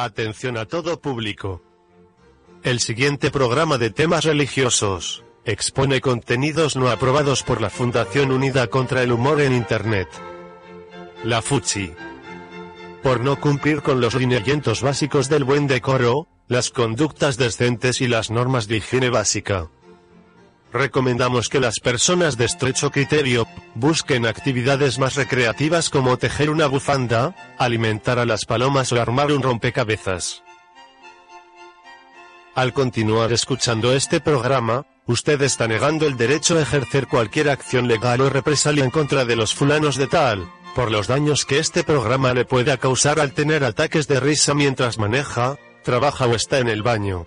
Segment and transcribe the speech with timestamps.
[0.00, 1.60] Atención a todo público.
[2.62, 9.02] El siguiente programa de temas religiosos expone contenidos no aprobados por la Fundación Unida contra
[9.02, 10.06] el Humor en Internet.
[11.24, 11.96] La FUCHI.
[13.02, 18.30] Por no cumplir con los lineamientos básicos del buen decoro, las conductas decentes y las
[18.30, 19.68] normas de higiene básica.
[20.72, 27.34] Recomendamos que las personas de estrecho criterio busquen actividades más recreativas como tejer una bufanda,
[27.58, 30.42] alimentar a las palomas o armar un rompecabezas.
[32.54, 38.20] Al continuar escuchando este programa, usted está negando el derecho a ejercer cualquier acción legal
[38.20, 42.34] o represalia en contra de los fulanos de tal, por los daños que este programa
[42.34, 46.82] le pueda causar al tener ataques de risa mientras maneja, trabaja o está en el
[46.82, 47.26] baño.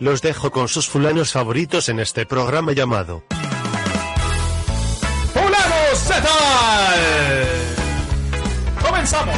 [0.00, 3.24] Los dejo con sus fulanos favoritos en este programa llamado
[5.32, 6.28] ¡Fulanos Z!
[8.80, 9.36] ¡Comenzamos!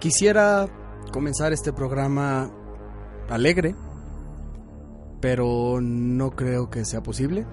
[0.00, 0.68] Quisiera
[1.10, 2.50] comenzar este programa
[3.28, 3.74] alegre,
[5.20, 7.46] pero no creo que sea posible.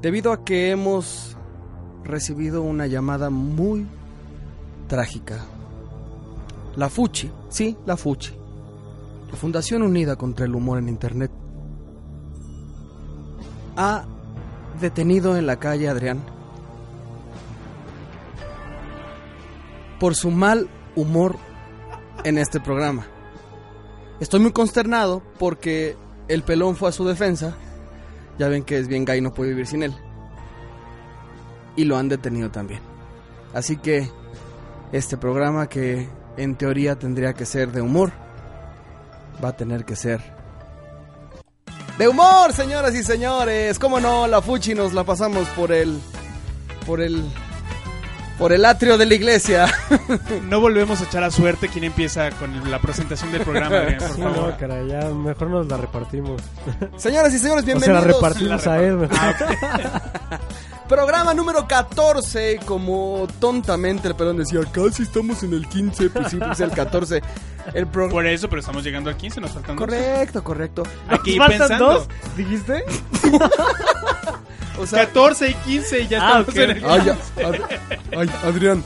[0.00, 1.36] Debido a que hemos
[2.04, 3.86] recibido una llamada muy
[4.88, 5.38] trágica.
[6.76, 8.34] La FUCHI, sí, la FUCHI,
[9.30, 11.30] la Fundación Unida contra el Humor en Internet,
[13.76, 14.04] ha
[14.80, 16.22] detenido en la calle Adrián
[20.00, 21.36] por su mal humor
[22.24, 23.06] en este programa.
[24.20, 25.96] Estoy muy consternado porque
[26.28, 27.54] el pelón fue a su defensa.
[28.38, 29.94] Ya ven que es bien gay no puede vivir sin él.
[31.76, 32.80] Y lo han detenido también.
[33.54, 34.08] Así que
[34.92, 38.12] este programa que en teoría tendría que ser de humor,
[39.42, 40.20] va a tener que ser
[41.98, 43.78] de humor, señoras y señores.
[43.78, 44.26] ¿Cómo no?
[44.26, 46.00] La Fuchi nos la pasamos por el
[46.86, 47.24] por el
[48.42, 49.66] por el atrio de la iglesia.
[50.48, 54.10] No volvemos a echar a suerte quién empieza con la presentación del programa, Adrián, por
[54.16, 54.36] Sí, favor.
[54.50, 56.42] no, caray, ya mejor nos la repartimos.
[56.96, 58.06] Señoras y señores, O sea, bienvenidos.
[58.06, 59.08] la repartimos a él.
[60.88, 66.36] Programa número 14, como tontamente el pelón decía, casi estamos en el 15, pues sí,
[66.36, 67.22] pues el 14.
[67.72, 69.86] El pro- Por eso, pero estamos llegando al 15, nos faltan dos.
[69.86, 70.82] Correcto, correcto.
[71.08, 71.92] Aquí ¿Faltan pensando.
[71.94, 72.08] dos?
[72.36, 72.84] ¿Dijiste?
[74.82, 76.84] O sea, 14 y 15 y ya Ah, estamos en el...
[76.84, 78.84] ay, Ad- ay, Adrián,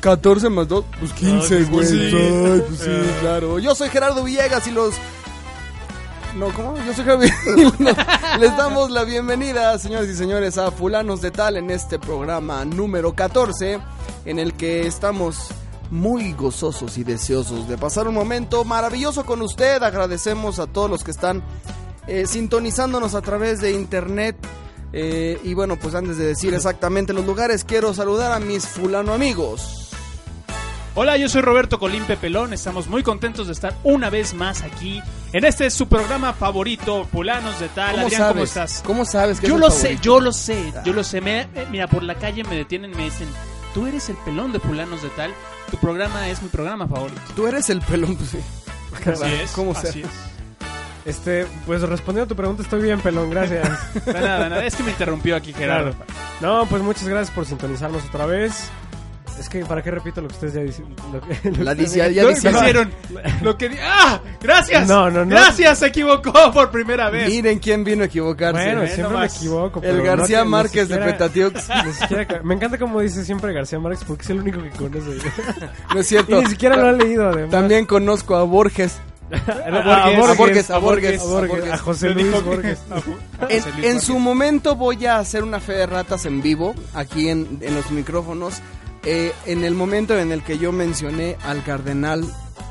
[0.00, 1.70] 14 más 2, pues 15, Ay, güey.
[1.74, 2.10] pues sí.
[2.14, 3.18] Ay, pues sí, Ah.
[3.20, 3.58] claro.
[3.58, 4.94] Yo soy Gerardo Villegas y los...
[6.36, 6.76] No, ¿cómo?
[6.84, 8.06] Yo soy Gerardo Villegas.
[8.40, 13.14] Les damos la bienvenida, señores y señores, a Fulanos de Tal en este programa número
[13.14, 13.78] 14,
[14.26, 15.48] en el que estamos
[15.90, 19.82] muy gozosos y deseosos de pasar un momento maravilloso con usted.
[19.82, 21.42] Agradecemos a todos los que están
[22.08, 24.36] eh, sintonizándonos a través de internet.
[24.92, 29.12] Eh, y bueno, pues antes de decir exactamente los lugares, quiero saludar a mis fulano
[29.12, 29.82] amigos.
[30.94, 32.54] Hola, yo soy Roberto Colimpe Pelón.
[32.54, 35.02] Estamos muy contentos de estar una vez más aquí
[35.34, 37.96] en este su programa favorito, Pulanos de Tal.
[37.96, 38.32] ¿Cómo Adrián, sabes?
[38.32, 38.82] ¿cómo estás?
[38.86, 41.20] ¿Cómo sabes que Yo es lo sé, yo lo sé, yo lo sé.
[41.20, 43.28] Me- eh, mira, por la calle me detienen y me dicen,
[43.74, 45.34] tú eres el pelón de Pulanos de Tal.
[45.70, 47.20] Tu programa es mi programa favorito.
[47.34, 48.38] Tú eres el pelón, pues sí.
[49.10, 49.50] Así es.
[49.50, 50.06] ¿Cómo así es.
[51.06, 53.68] Este, pues respondiendo a tu pregunta, estoy bien, pelón, gracias.
[54.04, 54.64] De nada, de nada.
[54.66, 55.92] Es que me interrumpió aquí Gerardo.
[55.92, 56.12] Claro.
[56.40, 58.68] No, pues muchas gracias por sintonizarnos otra vez.
[59.38, 60.86] Es que, ¿para qué repito lo que ustedes ya dicen?
[61.12, 62.90] Lo que, lo La que- dice- ya Lo que hicieron.
[63.42, 64.18] Lo que di- ¡Ah!
[64.40, 64.88] ¡Gracias!
[64.88, 65.30] No, no, no.
[65.30, 65.78] ¡Gracias!
[65.78, 67.28] Se equivocó por primera vez.
[67.28, 68.62] Miren quién vino a equivocarse.
[68.64, 69.80] Bueno, siempre me equivoco.
[69.82, 71.68] el García no Márquez de siquiera- Petatiux.
[71.86, 75.18] ni siquiera- me encanta como dice siempre García Márquez porque es el único que conoce.
[75.92, 76.40] No es y cierto.
[76.40, 77.50] ni siquiera lo ha leído, además.
[77.50, 78.98] También conozco a Borges.
[79.48, 81.72] a, A Borges, a a Borges, a Borges.
[81.72, 82.78] a José Luis Borges.
[83.82, 87.74] En, su momento voy a hacer una fe de ratas en vivo, aquí en, en
[87.74, 88.60] los micrófonos,
[89.04, 92.24] eh, en el momento en el que yo mencioné al cardenal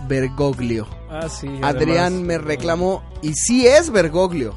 [0.07, 0.87] Bergoglio.
[1.09, 1.47] Ah, sí.
[1.61, 4.55] Adrián además, me reclamó, y sí es Bergoglio.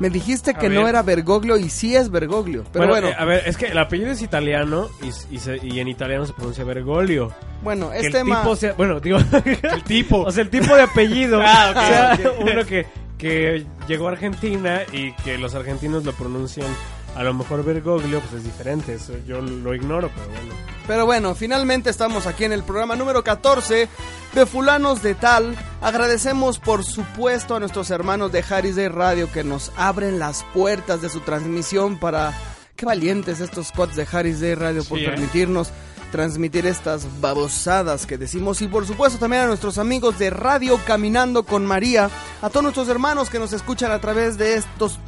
[0.00, 0.90] Me dijiste A que no ver.
[0.90, 2.64] era Bergoglio y sí es Bergoglio.
[2.72, 5.78] Pero bueno, eh, a ver, es que el apellido es italiano y, y se- y
[5.80, 7.32] en italiano se pronuncia Bergoglio.
[7.62, 8.40] bueno, Que es el tema...
[8.42, 10.22] tipo sea, bueno, digo, El tipo.
[10.22, 12.86] o sea, el tipo de apellido Ah, sea uno que,
[13.18, 16.66] que llegó a Argentina y que los argentinos lo pronuncian
[17.14, 20.54] a lo mejor Bergoglio, pues es diferente, eso yo lo ignoro, pero bueno.
[20.86, 23.88] Pero bueno, finalmente estamos aquí en el programa número 14
[24.34, 25.56] de Fulanos de Tal.
[25.80, 31.00] Agradecemos por supuesto a nuestros hermanos de Harris Day Radio que nos abren las puertas
[31.00, 32.34] de su transmisión para...
[32.76, 35.08] Qué valientes estos cuates de Harris Day Radio por Sí, ¿eh?
[35.08, 35.70] permitirnos
[36.10, 41.44] transmitir estas babosadas que decimos y por supuesto también a nuestros amigos de Radio Caminando
[41.44, 42.10] con María,
[42.42, 44.98] a todos nuestros hermanos que nos escuchan a través de estos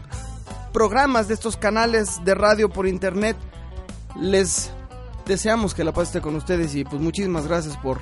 [0.77, 3.35] programas, de estos canales de radio por internet.
[4.21, 4.71] Les
[5.25, 7.99] deseamos que la paz esté con ustedes y pues muchísimas gracias por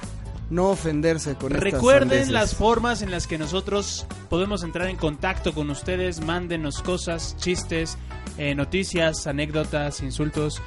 [0.51, 5.71] no ofenderse con Recuerden las formas en las que nosotros podemos entrar en contacto con
[5.71, 6.21] ustedes.
[6.21, 7.97] Mándenos cosas, chistes,
[8.39, 10.61] eh, noticias, anécdotas, insultos.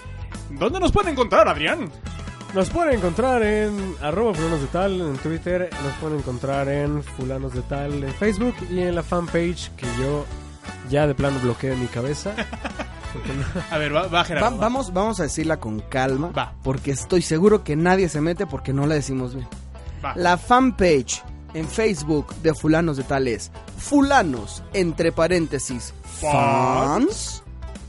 [0.52, 1.92] ¿Dónde nos pueden encontrar, Adrián?
[2.56, 7.54] Nos pueden encontrar en arroba fulanos de tal en Twitter, nos pueden encontrar en fulanos
[7.54, 10.26] de tal en Facebook y en la fanpage que yo
[10.90, 12.34] ya de plano bloqueé en mi cabeza.
[12.36, 14.52] No- A ver, va, va, Gerardo.
[14.58, 14.62] va.
[14.62, 16.54] vamos, vamos a decirla con calma, Va.
[16.64, 19.48] porque estoy seguro que nadie se mete porque no la decimos bien.
[20.04, 20.14] Va.
[20.16, 21.24] La fanpage
[21.54, 27.44] en Facebook de Fulanos de Tal es Fulanos, entre paréntesis, fans.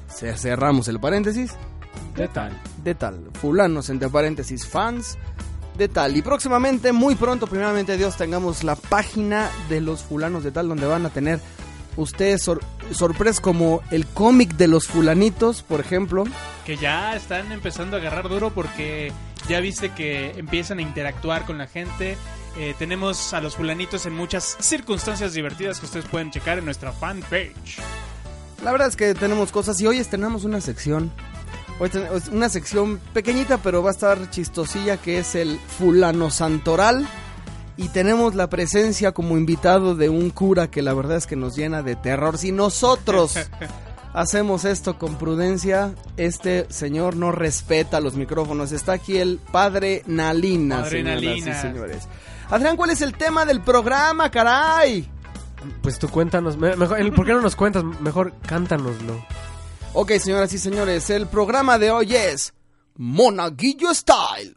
[0.09, 1.53] Ce- Cerramos el paréntesis.
[2.17, 2.53] de tal.
[2.83, 3.29] De tal.
[3.41, 5.19] Fulanos, entre paréntesis, fans.
[5.77, 6.17] De tal.
[6.17, 10.87] Y próximamente, muy pronto, primeramente Dios, tengamos la página de los Fulanos de Tal, donde
[10.87, 11.41] van a tener
[11.99, 12.63] ustedes sor-
[12.93, 16.25] sorpresas como el cómic de los Fulanitos, por ejemplo.
[16.65, 19.13] Que ya están empezando a agarrar duro porque
[19.49, 22.17] ya viste que empiezan a interactuar con la gente.
[22.57, 26.93] Eh, tenemos a los fulanitos en muchas circunstancias divertidas que ustedes pueden checar en nuestra
[26.93, 27.79] fanpage.
[28.65, 31.13] La verdad es que tenemos cosas y hoy estrenamos una sección.
[31.79, 37.07] Hoy tenemos una sección pequeñita pero va a estar chistosilla que es el fulano santoral.
[37.79, 41.55] Y tenemos la presencia como invitado de un cura que la verdad es que nos
[41.57, 42.37] llena de terror.
[42.37, 43.35] Si nosotros
[44.13, 48.73] hacemos esto con prudencia, este señor no respeta los micrófonos.
[48.73, 51.51] Está aquí el padre Nalina, Padre señoras Nalina.
[51.51, 52.09] y señores.
[52.51, 55.09] Adrián, ¿cuál es el tema del programa, caray?
[55.81, 57.85] Pues tú cuéntanos, me- mejor, el- ¿por qué no nos cuentas?
[58.01, 59.25] Mejor cántanoslo.
[59.93, 62.55] Ok, señoras y señores, el programa de hoy es
[62.97, 64.57] Monaguillo Style.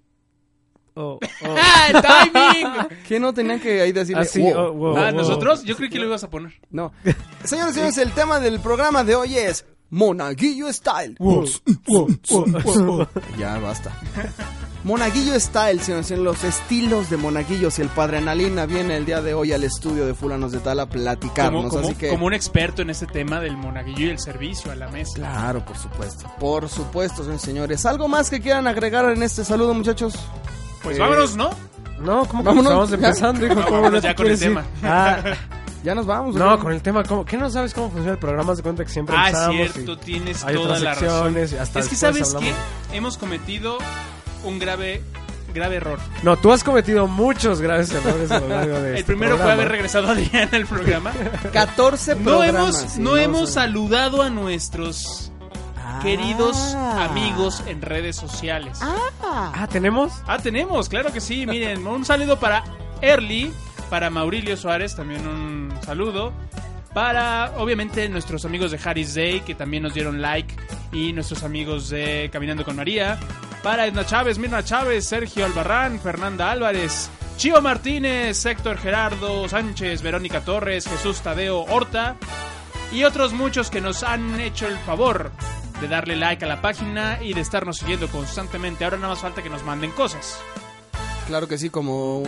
[0.93, 2.99] Oh, ¡Ah, timing!
[3.07, 4.23] ¿Qué no tenían que ahí decirle?
[4.23, 4.53] Ah, sí, wow?
[4.57, 4.97] oh, wow.
[4.97, 5.63] Ah, ¿nosotros?
[5.63, 6.53] Yo creí que lo ibas a poner.
[6.69, 6.91] No.
[7.45, 11.15] Señoras y señores, el tema del programa de hoy es Monaguillo Style.
[13.37, 13.91] Ya basta.
[14.83, 19.05] Monaguillo Style, señores, y señores, los estilos de monaguillos y el padre Analina viene el
[19.05, 21.65] día de hoy al estudio de Fulanos de Tal a platicarnos.
[21.65, 22.09] Como, como- así que.
[22.09, 25.13] como un experto en ese tema del monaguillo y el servicio a la mesa.
[25.15, 26.25] Claro, por supuesto.
[26.39, 27.85] Por supuesto, señores.
[27.85, 30.15] ¿Algo más que quieran agregar en este saludo, muchachos?
[30.83, 31.49] Pues Eh, vámonos, ¿no?
[31.99, 32.95] No, ¿cómo que Vámonos, estamos ya.
[32.95, 33.45] empezando?
[33.45, 33.55] hijo?
[33.65, 34.63] ¿Cómo Vámonos ya con el tema.
[34.83, 35.19] Ah,
[35.83, 36.35] Ya nos vamos.
[36.35, 37.25] no, con el tema, ¿cómo?
[37.25, 38.55] ¿qué no sabes cómo funciona el programa?
[38.55, 41.37] Se cuenta que siempre Ah, cierto, y tienes hay toda otras la razón.
[41.59, 42.37] hasta Es que, ¿sabes qué?
[42.37, 42.59] hablamos.
[42.93, 43.79] Hemos cometido
[44.43, 45.01] un grave,
[45.55, 45.97] grave error.
[46.21, 49.51] No, tú has cometido muchos graves errores a lo largo de El este primero fue
[49.51, 51.11] haber regresado a Adrián al programa.
[51.51, 52.53] 14 No programas.
[52.53, 55.30] hemos, sí, no hemos saludado a nuestros
[56.01, 57.05] queridos Ah.
[57.09, 58.79] amigos en redes sociales.
[58.81, 60.11] Ah, ¿tenemos?
[60.27, 61.45] Ah, tenemos, claro que sí.
[61.45, 62.63] Miren, un saludo para
[63.01, 63.51] Early,
[63.89, 66.33] para Maurilio Suárez, también un saludo.
[66.93, 70.53] Para, obviamente, nuestros amigos de Harris Day, que también nos dieron like.
[70.91, 73.17] Y nuestros amigos de Caminando con María.
[73.63, 80.41] Para Edna Chávez, Mirna Chávez, Sergio Albarrán, Fernanda Álvarez, Chío Martínez, Héctor Gerardo Sánchez, Verónica
[80.41, 82.17] Torres, Jesús Tadeo Horta.
[82.91, 85.31] Y otros muchos que nos han hecho el favor
[85.81, 88.83] de darle like a la página y de estarnos siguiendo constantemente.
[88.83, 90.37] Ahora nada más falta que nos manden cosas.
[91.27, 92.23] Claro que sí, como.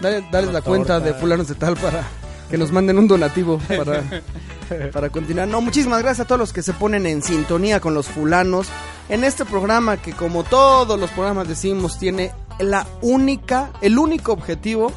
[0.00, 2.04] Dale, dale la cuenta de Fulanos de Tal para
[2.50, 4.02] que nos manden un donativo para,
[4.92, 5.46] para continuar.
[5.46, 8.68] No, muchísimas gracias a todos los que se ponen en sintonía con los Fulanos
[9.08, 14.92] en este programa que, como todos los programas decimos, tiene la única, el único objetivo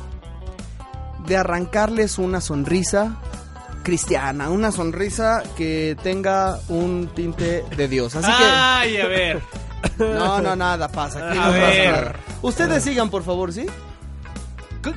[1.25, 3.17] de arrancarles una sonrisa
[3.87, 8.13] cristiana, una sonrisa que tenga un tinte de Dios.
[8.17, 8.43] Así que.
[8.43, 9.41] Ay, a ver.
[9.97, 11.29] No, no, nada pasa.
[11.29, 11.91] Aquí A no pasa ver.
[11.91, 12.15] nada.
[12.41, 13.65] Ustedes sigan, por favor, ¿sí?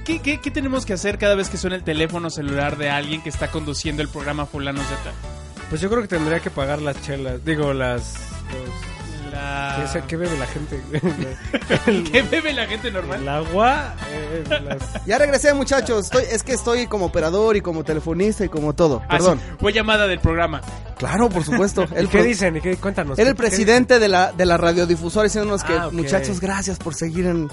[0.05, 3.23] ¿Qué, qué, qué tenemos que hacer cada vez que suena el teléfono celular de alguien
[3.23, 5.13] que está conduciendo el programa Fulanos de Tal?
[5.69, 7.45] Pues yo creo que tendría que pagar las chelas.
[7.45, 8.15] Digo, las...
[8.51, 9.00] los-
[9.31, 10.03] La...
[10.09, 10.83] ¿Qué, bebe la gente?
[12.13, 13.21] ¿Qué bebe la gente normal?
[13.23, 13.95] El agua.
[14.11, 16.07] eh, las- Ya regresé, muchachos.
[16.07, 19.03] Estoy, es que estoy como operador y como telefonista y como todo.
[19.05, 19.39] Ah, Perdón.
[19.39, 20.61] sí, fue llamada del programa.
[20.99, 21.87] Claro, por supuesto.
[21.93, 22.57] ¿Y El qué pro- dicen?
[22.57, 22.77] ¿Y qué?
[22.77, 23.19] Cuéntanos.
[23.19, 26.79] Era el ¿qué- qué presidente de la, de la radiodifusora diciéndonos que, Ah, muchachos, gracias
[26.79, 27.49] por seguir en...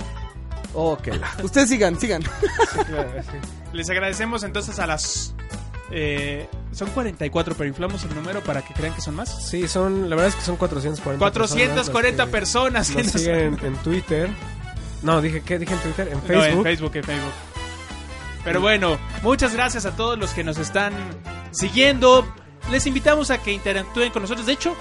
[0.74, 1.08] Ok.
[1.44, 2.22] Ustedes sigan, sigan.
[2.22, 2.86] dicen?
[2.86, 3.38] Claro, sí.
[3.74, 5.34] Les agradecemos entonces a las...
[5.92, 9.50] eh, son 44, pero inflamos el número para que crean que son más.
[9.50, 12.90] Sí, son, la verdad es que son 440 440 personas.
[12.96, 14.30] Nos siguen en Twitter.
[15.04, 16.08] No, dije, ¿qué dije en Twitter?
[16.08, 16.58] En No, Facebook.
[16.58, 17.34] en Facebook, en Facebook.
[18.44, 20.94] Pero bueno, muchas gracias a todos los que nos están
[21.52, 22.26] siguiendo.
[22.72, 24.46] Les invitamos a que interactúen con nosotros.
[24.48, 24.76] De hecho,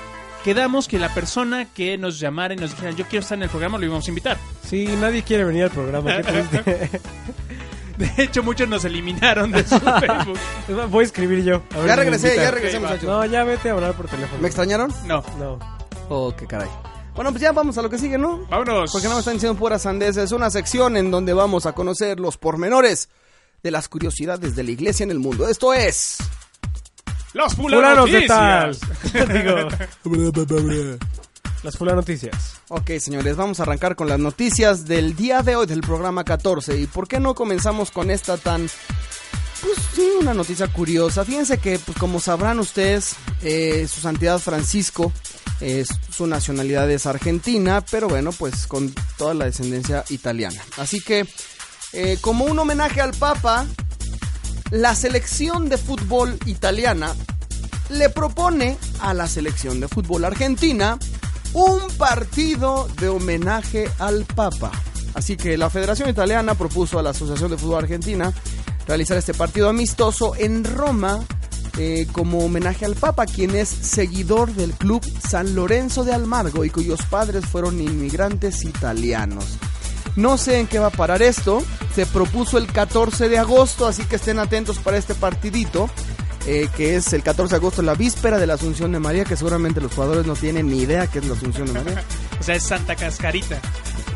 [0.45, 3.49] quedamos que la persona que nos llamara y nos dijera yo quiero estar en el
[3.49, 4.39] programa lo íbamos a invitar.
[4.65, 6.17] Sí, nadie quiere venir al programa.
[6.17, 6.23] Qué
[6.63, 7.01] triste.
[8.17, 10.39] De hecho, muchos nos eliminaron de su Facebook.
[10.91, 11.63] Voy a escribir yo.
[11.75, 12.45] a ver Ya si me regresé, invitan.
[12.45, 12.89] ya regresé, Ok, va.
[12.89, 13.09] muchachos.
[13.11, 14.41] No, ya vete a hablar por teléfono.
[14.43, 14.93] ¿Me extrañaron?
[15.07, 15.59] No, No.
[16.09, 16.69] Oh, qué caray.
[17.15, 18.47] Bueno, pues ya vamos a lo que sigue, ¿no?
[18.51, 18.93] vámonos.
[18.93, 20.25] Porque no me están diciendo puras sandeces.
[20.25, 23.09] Es una sección en donde vamos a conocer los pormenores
[23.63, 25.49] de las curiosidades de la iglesia en el mundo.
[25.49, 26.19] Esto es...
[27.33, 28.77] Los Fulanos de tal.
[29.13, 29.69] Digo,
[31.63, 32.55] las fula noticias.
[32.69, 36.79] Ok, señores, vamos a arrancar con las noticias del día de hoy del programa 14.
[36.79, 38.69] ¿Y por qué no comenzamos con esta tan...
[39.63, 41.25] Pues sí, una noticia curiosa.
[41.25, 45.13] Fíjense que, pues como sabrán ustedes, eh, su santidad Francisco,
[45.61, 50.61] eh, su nacionalidad es argentina, pero bueno, pues con toda la descendencia italiana.
[50.77, 51.27] Así que,
[51.95, 53.67] eh, como un homenaje al Papa,
[54.71, 57.15] la selección de fútbol italiana
[57.89, 60.99] le propone a la selección de fútbol argentina
[61.57, 64.71] un partido de homenaje al Papa.
[65.15, 68.31] Así que la Federación Italiana propuso a la Asociación de Fútbol Argentina
[68.87, 71.25] realizar este partido amistoso en Roma
[71.79, 76.69] eh, como homenaje al Papa, quien es seguidor del club San Lorenzo de Almargo y
[76.69, 79.57] cuyos padres fueron inmigrantes italianos.
[80.15, 81.63] No sé en qué va a parar esto.
[81.95, 85.89] Se propuso el 14 de agosto, así que estén atentos para este partidito.
[86.47, 89.37] Eh, que es el 14 de agosto, la víspera de la Asunción de María, que
[89.37, 92.03] seguramente los jugadores no tienen ni idea qué es la Asunción de María.
[92.41, 93.59] O sea, es Santa Cascarita.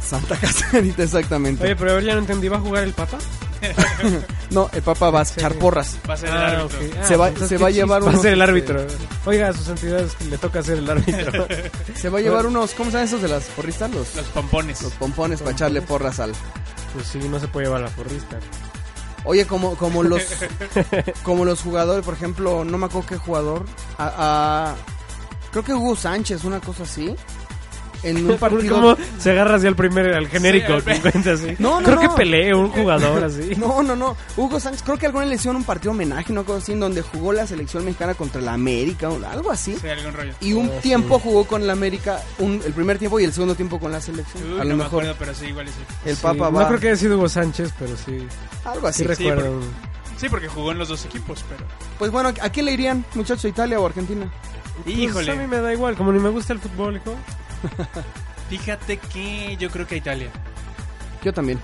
[0.06, 1.64] Santa Casanita, exactamente.
[1.64, 2.48] Oye, pero a ver, ya no entendí.
[2.48, 3.16] ¿Va a jugar el Papa?
[4.50, 5.96] no, el Papa va a echar porras.
[6.08, 6.78] Va a ser el Ah, árbitro.
[7.00, 7.04] ok.
[7.06, 8.86] Se va- se va a llevar Va a unos, ser el árbitro.
[9.24, 11.46] Oiga, a sus santidades le toca ser el árbitro.
[11.94, 13.90] Se va a llevar unos, ¿cómo se llaman esos de las porristas?
[13.90, 14.82] Los, Los pompones.
[14.82, 16.32] los pompones para echarle porras al...
[16.94, 18.38] pues sí, no se puede llevar la porrista.
[19.24, 20.22] Oye, como, como los
[21.22, 23.64] como los jugadores, por ejemplo, no me acuerdo qué jugador,
[23.98, 24.74] a, a-
[25.50, 27.14] creo que Hugo Sánchez, una cosa así,
[28.02, 28.74] en un partido...
[28.74, 30.66] ¿Cómo se agarra así al primer, al genérico?
[30.68, 31.54] Sí, al que encuentra así?
[31.58, 32.00] No, no, Creo no.
[32.02, 33.52] que pelee un jugador así.
[33.56, 34.16] No, no, no.
[34.36, 37.02] Hugo Sánchez, creo que alguna le hicieron un partido homenaje, una cosa así, en donde
[37.02, 39.76] jugó la selección mexicana contra la América, o algo así.
[39.80, 40.32] Sí, algún rollo.
[40.40, 43.54] Y un Oh, tiempo jugó con la América, un- el primer tiempo y el segundo
[43.54, 44.42] tiempo con la selección.
[44.44, 45.76] Uy, a no lo me mejor acuerdo, pero sí, igual y sí.
[46.06, 46.62] el Sí, Papa va...
[46.62, 48.26] No creo que haya sido Hugo Sánchez, pero sí.
[48.64, 49.02] Algo así.
[49.02, 49.60] Sí, recuerdo.
[50.16, 51.64] Sí, porque jugó en los dos equipos, pero...
[51.98, 53.44] Pues bueno, ¿a quién le irían, muchachos?
[53.46, 54.30] ¿Italia o Argentina?
[54.84, 55.96] Pues a mí Híjole, me da igual.
[55.96, 57.14] Como ni me gusta el fútbol, hijo.
[58.50, 60.30] fíjate que yo creo que a Italia.
[61.24, 61.60] Yo también.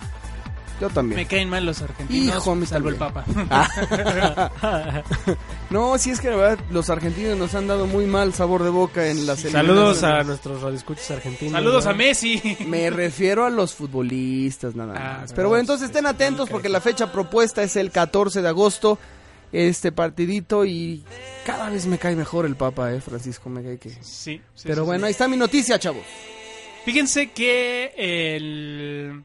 [0.81, 1.17] Yo también.
[1.17, 2.97] Me caen mal los argentinos, Hijo, salvo el.
[2.97, 3.25] Papa.
[5.71, 8.71] No, sí es que la verdad los argentinos nos han dado muy mal sabor de
[8.71, 11.55] boca en las Saludos a nuestros radioescuchas argentinos.
[11.55, 11.93] Saludos a.
[11.95, 12.57] Messi.
[12.67, 15.33] Me refiero a los futbolistas nada Ah, más.
[15.33, 18.99] Pero bueno, entonces estén atentos porque la fecha propuesta es el 14 de agosto.
[19.59, 21.03] Este partidito y
[21.47, 23.91] cada vez me cae mejor el Papa, eh, Francisco, me cae que...
[23.91, 25.07] Sí, sí, Pero sí, bueno, sí.
[25.07, 26.03] ahí está mi noticia, chavos.
[26.85, 29.23] Fíjense que el-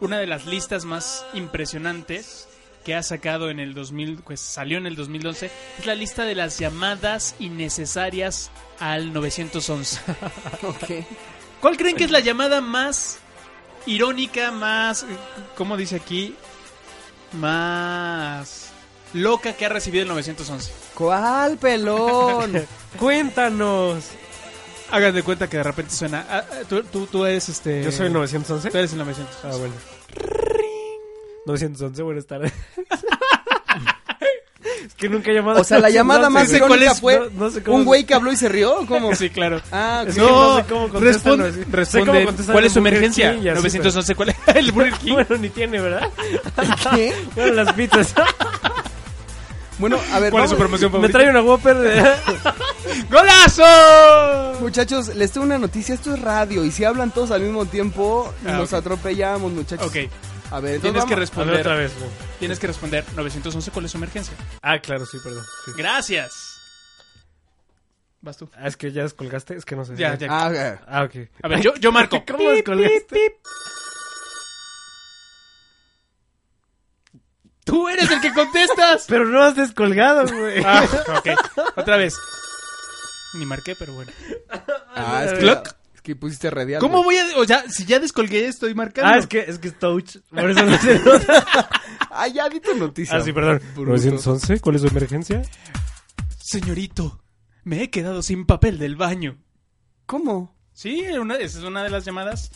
[0.00, 2.48] una de las listas más impresionantes
[2.84, 6.34] que ha sacado en el 2000, pues salió en el 2011, es la lista de
[6.34, 10.00] las llamadas innecesarias al 911.
[10.62, 11.04] Ok.
[11.60, 13.18] ¿Cuál creen que es la llamada más
[13.86, 15.04] irónica, más,
[15.56, 16.34] ¿cómo dice aquí?
[17.32, 18.67] Más
[19.14, 20.70] loca que ha recibido el 911?
[20.94, 22.66] ¿Cuál pelón?
[22.98, 24.04] Cuéntanos.
[24.90, 26.26] Hagan de cuenta que de repente suena.
[26.30, 27.82] ah, ah, tú, tú, tú eres este.
[27.84, 28.70] Yo soy el 911.
[28.70, 29.38] Tú eres el 911.
[29.44, 29.74] Ah, bueno.
[31.46, 32.52] 911, buenas tardes.
[34.86, 35.60] es que nunca he llamado.
[35.60, 37.84] O sea, la llamada más sé cuál irónica es, fue no- no sé cómo un
[37.84, 39.14] güey que habló y se rió, ¿o ¿cómo?
[39.18, 39.60] Sí, claro.
[39.72, 40.24] Ah, Es ok.
[40.24, 41.02] que no sé cómo contestan
[41.38, 43.32] responde, los- sé cómo responde, contestan ¿cuál es su Burger emergencia?
[43.34, 45.12] King y así, 911, ¿cuál es el Burger King?
[45.12, 46.08] Bueno, ni tiene, ¿verdad?
[46.94, 47.14] ¿Qué?
[47.34, 48.14] Bueno, las pizzas.
[49.78, 51.18] Bueno, a ver, ¿Cuál es su promoción Me favorita?
[51.18, 52.02] trae una Whopper de...
[53.10, 54.60] ¡Golazo!
[54.60, 58.32] Muchachos, les tengo una noticia, esto es radio y si hablan todos al mismo tiempo
[58.44, 59.86] Ah, nos atropellamos, muchachos.
[59.86, 60.10] Ok,
[60.50, 61.76] A ver, tienes que vamos- A ver, otra responder.
[61.78, 61.92] vez.
[61.98, 62.10] güey.
[62.40, 64.34] Tienes que responder 911, ¿cuál es su emergencia?
[64.62, 65.44] Ah, claro, sí, perdón.
[65.64, 65.70] Sí.
[65.76, 66.54] Gracias.
[68.20, 68.50] Vas tú.
[68.56, 69.94] Ah, es que ya descolgaste, es que no sé.
[69.96, 70.26] Ya, ya.
[70.28, 70.80] Ah, ok.
[70.88, 71.14] Ah, ok.
[71.42, 72.22] A ver, yo, yo marco.
[72.26, 73.38] ¿Cómo Pip, descolgaste?
[77.68, 79.04] Tú eres el que contestas.
[79.08, 80.62] Pero no has descolgado, güey.
[80.64, 80.84] Ah,
[81.18, 81.28] ok.
[81.76, 82.14] Otra vez.
[83.34, 84.10] Ni marqué, pero bueno.
[84.94, 85.68] Ah, es que, Clock.
[85.94, 86.80] es que pusiste radial.
[86.80, 87.26] ¿Cómo voy a.?
[87.36, 89.10] O sea, si ya descolgué, estoy marcando.
[89.12, 90.16] Ah, es que es que es touch.
[90.30, 91.68] Por eso no se nota.
[92.10, 93.18] Ah, ya di tu noticia.
[93.18, 93.60] Ah, sí, perdón.
[93.74, 93.90] Bruto.
[93.90, 95.42] 911, ¿cuál es su emergencia?
[96.40, 97.22] Señorito,
[97.64, 99.38] me he quedado sin papel del baño.
[100.06, 100.56] ¿Cómo?
[100.72, 102.50] Sí, una- esa es una de las llamadas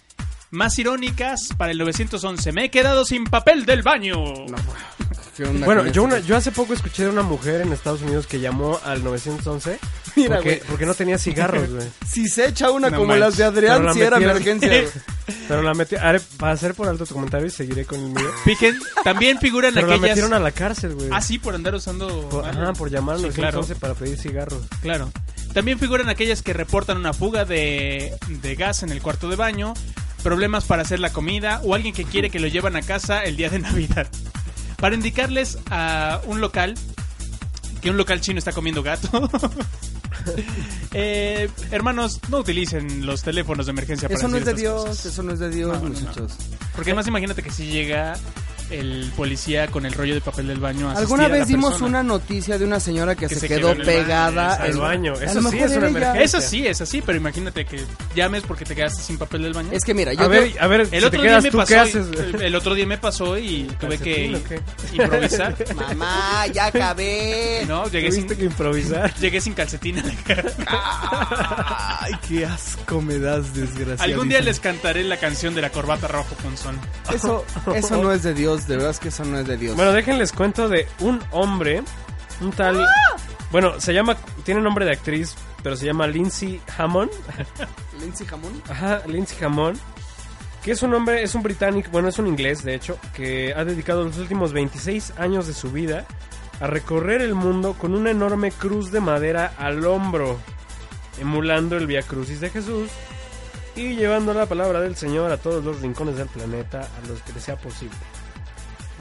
[0.53, 2.53] más irónicas para el 911.
[2.53, 4.15] Me he quedado sin papel del baño.
[4.15, 4.57] No,
[5.37, 8.27] ¿Qué onda Bueno, yo, una, yo hace poco escuché de una mujer en Estados Unidos
[8.27, 9.79] que llamó al 911
[10.17, 11.89] Mira, porque, porque no tenía cigarros, güey.
[12.07, 14.85] Si se echa una No como las de Adrián, la si era emergencia.
[15.49, 15.97] Pero la metí...
[15.97, 18.31] haré- para hacer por alto tu comentario y seguiré con el mío.
[18.45, 20.11] Piquen, también figuran Pero la aquellas...
[20.11, 21.09] metieron a la cárcel, güey.
[21.11, 22.29] Ah, sí, por andar usando...
[22.29, 23.81] Por, ajá, por llamar al Sí, 911 claro.
[23.81, 24.61] para pedir cigarros.
[24.83, 25.11] Claro.
[25.55, 29.73] También figuran aquellas que reportan una fuga de, de gas en el cuarto de baño,
[30.23, 33.37] problemas para hacer la comida o alguien que quiere que lo llevan a casa el
[33.37, 34.07] día de Navidad.
[34.77, 36.75] Para indicarles a un local
[37.81, 39.29] que un local chino está comiendo gato.
[40.93, 45.07] Eh, hermanos, no utilicen los teléfonos de emergencia para Eso no es de Dios, cosas.
[45.07, 45.99] eso no es de Dios, No, no, no.
[46.01, 46.33] muchachos.
[46.77, 48.15] Porque además imagínate que si llega
[48.73, 52.65] el policía con el rollo de papel del baño Alguna vez dimos una noticia de
[52.65, 55.15] una señora que, Que se, se quedó, pegada al baño.
[55.15, 56.23] Eso sí es una emergencia.
[56.23, 57.81] Eso sí, es así, pero imagínate que
[58.15, 59.69] llames porque te quedaste sin papel del baño.
[59.73, 61.51] Es que mira, yo A ver, a ver, El si te otro día quedas me
[61.51, 61.69] tú, pasó.
[61.69, 62.07] ¿qué y- haces?
[62.41, 64.41] el, otro día me pasó y tuve que
[64.93, 65.57] improvisar.
[65.75, 67.65] Mamá, ya acabé.
[67.67, 69.15] No, llegué sin, que improvisar.
[69.21, 69.99] llegué sin calcetín.
[69.99, 71.99] a la casa.
[72.01, 74.03] Ay, qué asco me das, desgraciado.
[74.03, 76.79] Algún día les cantaré la canción de la corbata rojo con son.
[77.13, 79.77] Eso, eso no es de Dios, de verdad es que eso no es de Dios.
[79.77, 81.83] Bueno, déjenles cuento de un hombre,
[82.41, 82.87] un tal...
[83.51, 87.11] Bueno, se llama, tiene nombre de actriz, pero se llama Lindsay Hammond.
[88.01, 88.63] Lindsay Jamón.
[88.69, 89.79] Ajá, Lindsay Hammond.
[90.63, 93.65] Que es un hombre, es un británico, bueno, es un inglés, de hecho, que ha
[93.65, 96.07] dedicado los últimos 26 años de su vida
[96.61, 100.39] a recorrer el mundo con una enorme cruz de madera al hombro,
[101.21, 102.89] emulando el Via Crucis de Jesús
[103.75, 107.33] y llevando la palabra del Señor a todos los rincones del planeta a los que
[107.33, 107.97] le sea posible.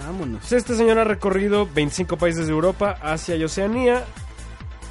[0.05, 0.39] Vámonos.
[0.41, 4.03] Pues este señor ha recorrido 25 países de Europa, Asia y Oceanía.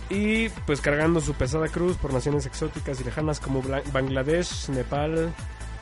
[0.08, 3.62] Y pues cargando su pesada cruz por naciones exóticas y lejanas como
[3.92, 5.32] Bangladesh, Nepal,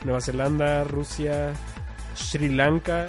[0.03, 1.53] Nueva Zelanda, Rusia,
[2.15, 3.07] Sri Lanka.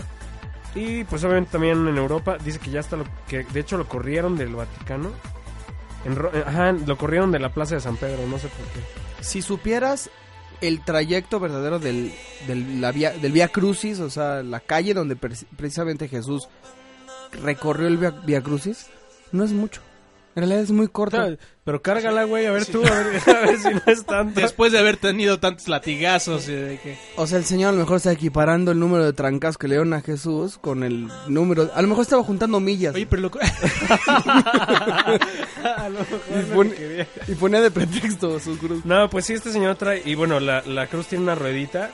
[0.74, 2.38] Y pues obviamente también en Europa.
[2.42, 5.10] Dice que ya está lo que de hecho lo corrieron del Vaticano.
[6.04, 8.80] En eh, ajá, lo corrieron de la Plaza de San Pedro, no sé por qué.
[9.22, 10.10] Si supieras
[10.60, 12.12] el trayecto verdadero del,
[12.46, 16.48] del, la vía, del Crucis, o sea, la calle donde pre- precisamente Jesús
[17.42, 18.86] recorrió el Vía Crucis,
[19.32, 19.80] no es mucho.
[20.40, 21.36] En realidad es muy corto.
[21.64, 24.40] Pero cárgala, güey, a ver tú, a ver, a ver si no es tanto.
[24.40, 26.98] Después de haber tenido tantos latigazos y de que...
[27.16, 29.74] O sea, el Señor a lo mejor está equiparando el número de trancas que le
[29.74, 31.70] dieron a Jesús con el número...
[31.74, 32.94] A lo mejor estaba juntando millas.
[32.94, 33.30] Oye, pero lo...
[35.76, 38.84] A lo mejor y, es lo y ponía de pretexto su cruz.
[38.84, 40.02] No, pues sí, este señor trae.
[40.04, 41.90] Y bueno, la, la cruz tiene una ruedita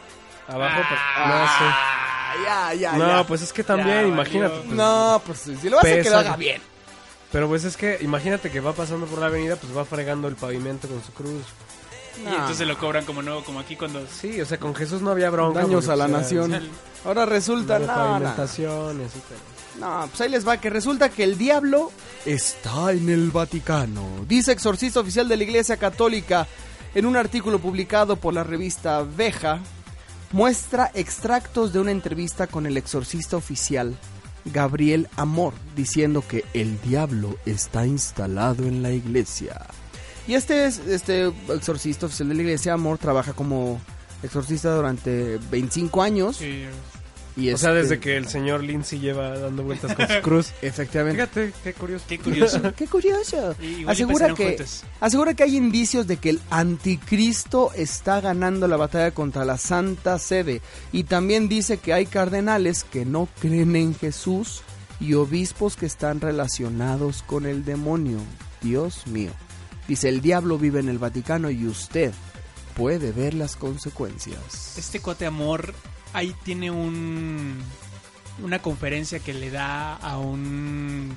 [0.47, 0.81] abajo.
[0.89, 3.13] pues, Ah, ya, ya, no sé.
[3.13, 3.27] No, ya.
[3.27, 4.55] pues es que también, Ya, imagínate.
[4.65, 6.61] pues, No, pues si lo vas a hacer que lo haga bien.
[7.33, 10.37] Pero pues es que imagínate que va pasando por la avenida, pues va fregando el
[10.37, 11.45] pavimento con su cruz.
[12.25, 14.07] Y entonces lo cobran como nuevo, como aquí cuando...
[14.07, 15.61] Sí, o sea, con Jesús no había bronca.
[15.61, 16.71] Daños a la sea, nación.
[17.05, 19.03] Ahora resulta, no, no, pavimentación
[19.79, 21.93] no, pues ahí les va, que resulta que el diablo
[22.25, 24.25] está en el Vaticano.
[24.27, 26.47] Dice exorcista oficial de la Iglesia Católica
[26.95, 29.61] en un artículo publicado por la revista Veja,
[30.33, 33.97] muestra extractos de una entrevista con el exorcista oficial
[34.53, 39.67] Gabriel Amor, diciendo que el diablo está instalado en la iglesia.
[40.27, 43.81] Y este es este exorcista oficial de la iglesia Amor trabaja como
[44.23, 46.65] exorcista durante 25 años Sí.
[47.37, 50.53] Y O sea, este- desde que el señor Lindsay lleva dando vueltas con su cruz.
[50.63, 52.05] efectivamente Fíjate, qué curioso.
[52.09, 52.63] Qué curioso.
[52.77, 53.55] Qué curioso.
[53.87, 54.65] Asegura que,
[55.01, 60.19] asegura que hay indicios de que el anticristo está ganando la batalla contra la Santa
[60.19, 60.63] Sede.
[60.93, 64.63] Y también dice que hay cardenales que no creen en Jesús
[64.99, 68.19] y obispos que están relacionados con el demonio.
[68.63, 69.31] Dios mío.
[69.89, 72.13] Dice, el diablo vive en el Vaticano y usted
[72.75, 74.77] puede ver las consecuencias.
[74.79, 75.75] Este cuate amor
[76.17, 77.59] ahí tiene un
[78.43, 81.17] una conferencia que le da a un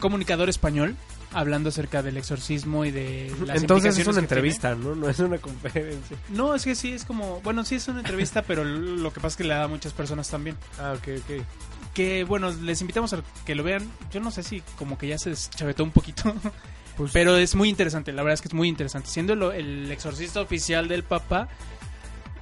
[0.00, 0.94] comunicador español
[1.32, 4.94] hablando acerca del exorcismo y de las Entonces es una entrevista, ¿no?
[4.94, 6.16] No es una conferencia.
[6.30, 9.28] No, es que sí es como, bueno, sí es una entrevista, pero lo que pasa
[9.34, 10.56] es que le da a muchas personas también.
[10.78, 11.44] Ah, ok, ok.
[11.92, 13.90] Que bueno, les invitamos a que lo vean.
[14.12, 16.34] Yo no sé si como que ya se deschavetó un poquito.
[16.96, 19.08] Pues- Pero es muy interesante, la verdad es que es muy interesante.
[19.08, 21.48] Siendo lo- el exorcista oficial del Papa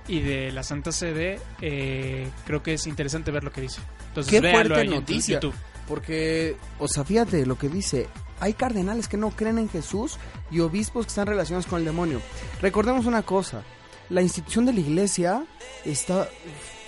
[0.08, 3.80] y de la Santa Sede, eh, creo que es interesante ver lo que dice.
[4.08, 5.34] Entonces, Qué fuerte ahí en noticia.
[5.40, 5.54] YouTube.
[5.88, 8.08] Porque, o sea, fíjate lo que dice.
[8.40, 10.18] Hay cardenales que no creen en Jesús
[10.50, 12.20] y obispos que están relacionados con el demonio.
[12.60, 13.62] Recordemos una cosa.
[14.10, 15.46] La institución de la iglesia
[15.84, 16.28] está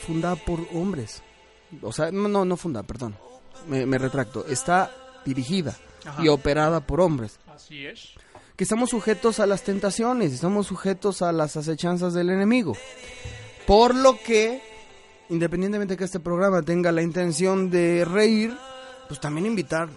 [0.07, 1.23] fundada por hombres.
[1.83, 3.17] O sea, no, no, no fundada, perdón.
[3.67, 4.47] Me, me retracto.
[4.47, 4.91] Está
[5.25, 6.23] dirigida Ajá.
[6.23, 7.39] y operada por hombres.
[7.47, 8.11] Así es.
[8.59, 12.77] Que estamos sujetos a las tentaciones, estamos sujetos a las acechanzas del enemigo.
[13.69, 14.61] Por lo que,
[15.29, 18.53] independientemente que este programa tenga la intención de reír,
[19.07, 19.89] pues también invitar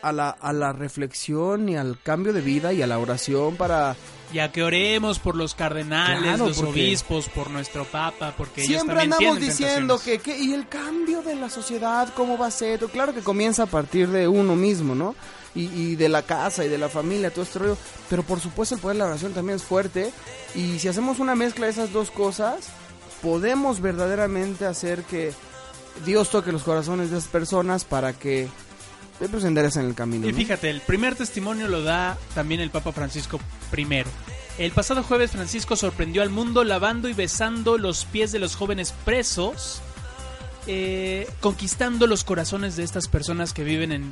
[0.00, 3.94] a la, a la reflexión y al cambio de vida y a la oración para...
[4.32, 9.02] Ya que oremos por los cardenales, Claro, los obispos, por nuestro papa, porque ellos Siempre
[9.02, 10.34] andamos diciendo que, que...
[10.38, 12.80] ¿Y el cambio de la sociedad cómo va a ser?
[12.86, 15.14] Claro que comienza a partir de uno mismo, ¿no?
[15.54, 17.76] Y, y de la casa y de la familia, todo este rollo.
[18.08, 20.12] Pero por supuesto el poder de la oración también es fuerte.
[20.54, 22.68] Y si hacemos una mezcla de esas dos cosas,
[23.22, 25.32] podemos verdaderamente hacer que
[26.04, 28.48] Dios toque los corazones de esas personas para que
[29.30, 30.28] pues, enderecen el camino.
[30.28, 33.40] Y fíjate, el primer testimonio lo da también el Papa Francisco
[33.76, 34.04] I.
[34.58, 38.92] El pasado jueves Francisco sorprendió al mundo lavando y besando los pies de los jóvenes
[39.04, 39.80] presos,
[40.66, 44.10] eh, conquistando los corazones de estas personas que viven en,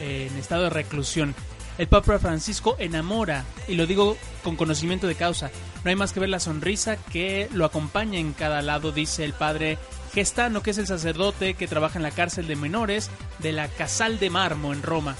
[0.00, 1.34] en estado de reclusión.
[1.78, 5.50] El Papa Francisco enamora, y lo digo con conocimiento de causa.
[5.84, 9.34] No hay más que ver la sonrisa que lo acompaña en cada lado, dice el
[9.34, 9.78] padre
[10.14, 14.18] Gestano, que es el sacerdote que trabaja en la cárcel de menores de la Casal
[14.18, 15.16] de Marmo en Roma,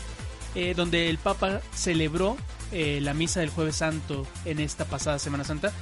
[0.55, 2.39] eh, donde el Papa celebró
[2.73, 5.73] eh, la misa del Jueves Santo en esta pasada Semana Santa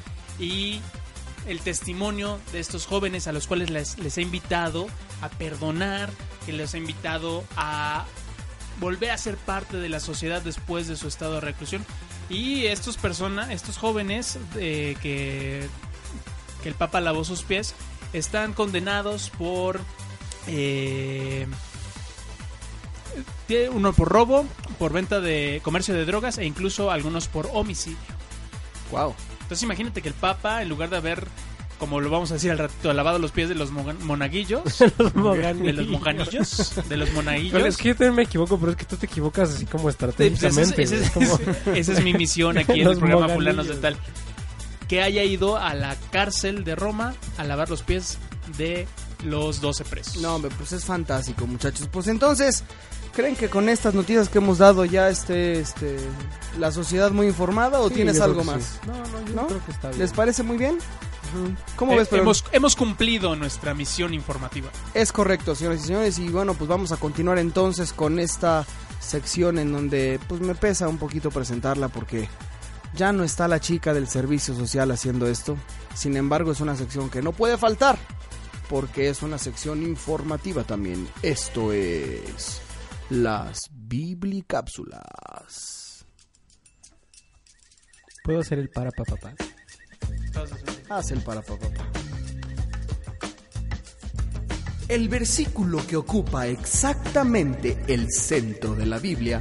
[0.41, 0.81] y
[1.47, 4.89] el testimonio de estos jóvenes a los cuales les, les ha invitado
[5.21, 6.11] a perdonar,
[6.45, 8.07] que les ha invitado a
[8.81, 11.85] volver a ser parte de la sociedad después de su estado de reclusión.
[12.29, 15.69] Y estos personas, estos jóvenes eh, que,
[16.63, 17.75] que el Papa lavó sus pies,
[18.13, 19.81] están condenados por
[20.47, 21.47] eh,
[23.47, 24.47] tiene uno por robo,
[24.79, 27.99] por venta de comercio de drogas e incluso algunos por homicidio.
[28.91, 29.15] Wow.
[29.43, 31.29] Entonces imagínate que el Papa, en lugar de haber,
[31.79, 34.93] como lo vamos a decir al ratito, lavado los pies de los monaguillos, de
[35.73, 37.63] los mojanillos, de los Pero monaguillos.
[37.67, 39.97] es que yo también me equivoco, pero es que tú te equivocas así como Sí,
[39.99, 40.83] pues, esa, es, estratégicamente.
[40.83, 41.39] esa es- como-
[41.75, 43.29] esa es mi misión aquí en el Los programa.
[43.29, 43.97] Fulanos de Tal.
[44.89, 48.19] Que haya ido a la cárcel de Roma a lavar los pies
[48.59, 48.87] de
[49.25, 50.19] los 12 presos.
[50.19, 51.89] No, hombre, pues es fantástico, muchachos.
[51.91, 52.63] Pues entonces,
[53.15, 55.97] ¿creen que con estas noticias que hemos dado ya esté este,
[56.59, 58.63] la sociedad muy informada o Sí, tienes algo más?
[58.83, 58.87] sí.
[58.87, 59.47] No, no, yo ¿No?
[59.47, 60.01] creo que está bien.
[60.01, 60.77] ¿Les parece muy bien?
[61.77, 62.25] ¿Cómo Eh, ves, Pelón?
[62.25, 64.71] hemos, hemos cumplido nuestra misión informativa.
[64.95, 66.19] Es correcto, señores y señores.
[66.19, 68.65] Y bueno, pues vamos a continuar entonces con esta
[69.01, 72.29] sección en donde pues me pesa un poquito presentarla porque
[72.95, 75.57] ya no está la chica del servicio social haciendo esto.
[75.95, 77.99] Sin embargo, es una sección que no puede faltar
[78.69, 81.07] porque es una sección informativa también.
[81.23, 82.61] Esto es
[83.11, 86.07] las Biblicápsulas.
[88.25, 89.35] ¿Puedo hacer el para papá?
[90.33, 90.57] pa, pa,
[91.03, 92.05] pa.
[94.89, 99.41] El versículo que ocupa exactamente el centro de la Biblia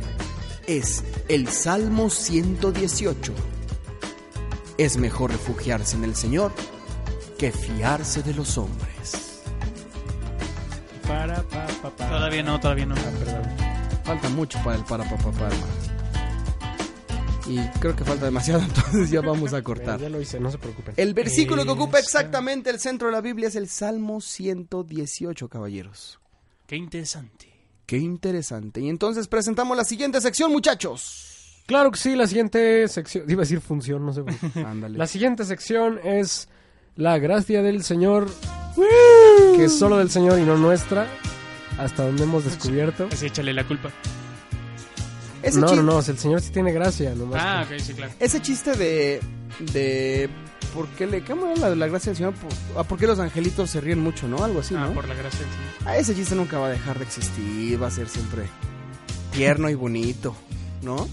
[0.65, 3.33] es el Salmo 118.
[4.77, 6.51] Es mejor refugiarse en el Señor
[7.37, 9.41] que fiarse de los hombres.
[11.07, 12.07] Para papá.
[12.09, 12.95] Todavía no, todavía no.
[12.95, 13.43] Ah, perdón.
[14.03, 15.92] Falta mucho para el para pa, pa, pa, hermano.
[17.47, 19.99] Y creo que falta demasiado, entonces ya vamos a cortar.
[19.99, 20.93] Ya lo hice, no se preocupen.
[20.97, 26.19] El versículo que ocupa exactamente el centro de la Biblia es el Salmo 118, caballeros.
[26.65, 27.49] Qué interesante.
[27.85, 28.81] Qué interesante.
[28.81, 31.61] Y entonces presentamos la siguiente sección, muchachos.
[31.65, 34.23] Claro que sí, la siguiente sección, iba a decir función, no sé.
[34.65, 34.97] Ándale.
[34.97, 36.47] La siguiente sección es
[36.95, 38.27] la gracia del Señor,
[39.55, 41.07] que es solo del Señor y no nuestra,
[41.77, 43.07] hasta donde hemos descubierto.
[43.11, 43.91] Así échale la culpa.
[45.43, 47.41] Ese, No, no, no, el Señor sí tiene gracia, nomás.
[47.43, 48.11] Ah, que- ok, sí, claro.
[48.19, 49.19] ese chiste de...
[49.73, 50.29] de
[50.73, 51.23] ¿Por qué le...
[51.23, 52.33] ¿Cómo era la de la gracia del Señor?
[52.33, 54.43] ¿Por, ah, ¿por qué los angelitos se ríen mucho, no?
[54.43, 54.93] Algo así, Ah, ¿no?
[54.93, 55.67] por la gracia del Señor.
[55.85, 57.81] Ah, ese chiste nunca va a dejar de existir.
[57.81, 58.47] Va a ser siempre
[59.31, 60.35] tierno y bonito,
[60.81, 61.07] ¿no?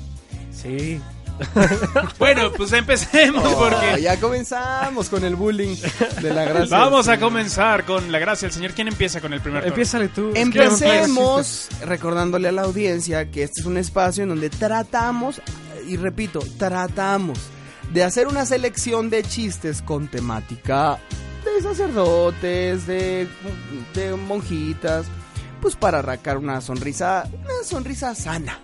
[0.52, 1.00] Sí.
[2.18, 4.02] Bueno, pues empecemos Oh, porque...
[4.02, 5.76] ya comenzamos con el bullying
[6.22, 6.76] de la gracia.
[6.76, 8.72] Vamos a comenzar con la gracia del Señor.
[8.72, 9.66] ¿Quién empieza con el primer?
[9.66, 10.30] Empiézale tú.
[10.32, 15.40] me Empecemos recordándole a la audiencia que este es un espacio en donde tratamos,
[15.86, 17.38] y repito, tratamos
[17.92, 20.98] de hacer una selección de chistes con temática
[21.44, 23.26] de sacerdotes, de,
[23.94, 25.06] de monjitas,
[25.60, 28.60] pues para arrancar una sonrisa, una sonrisa sana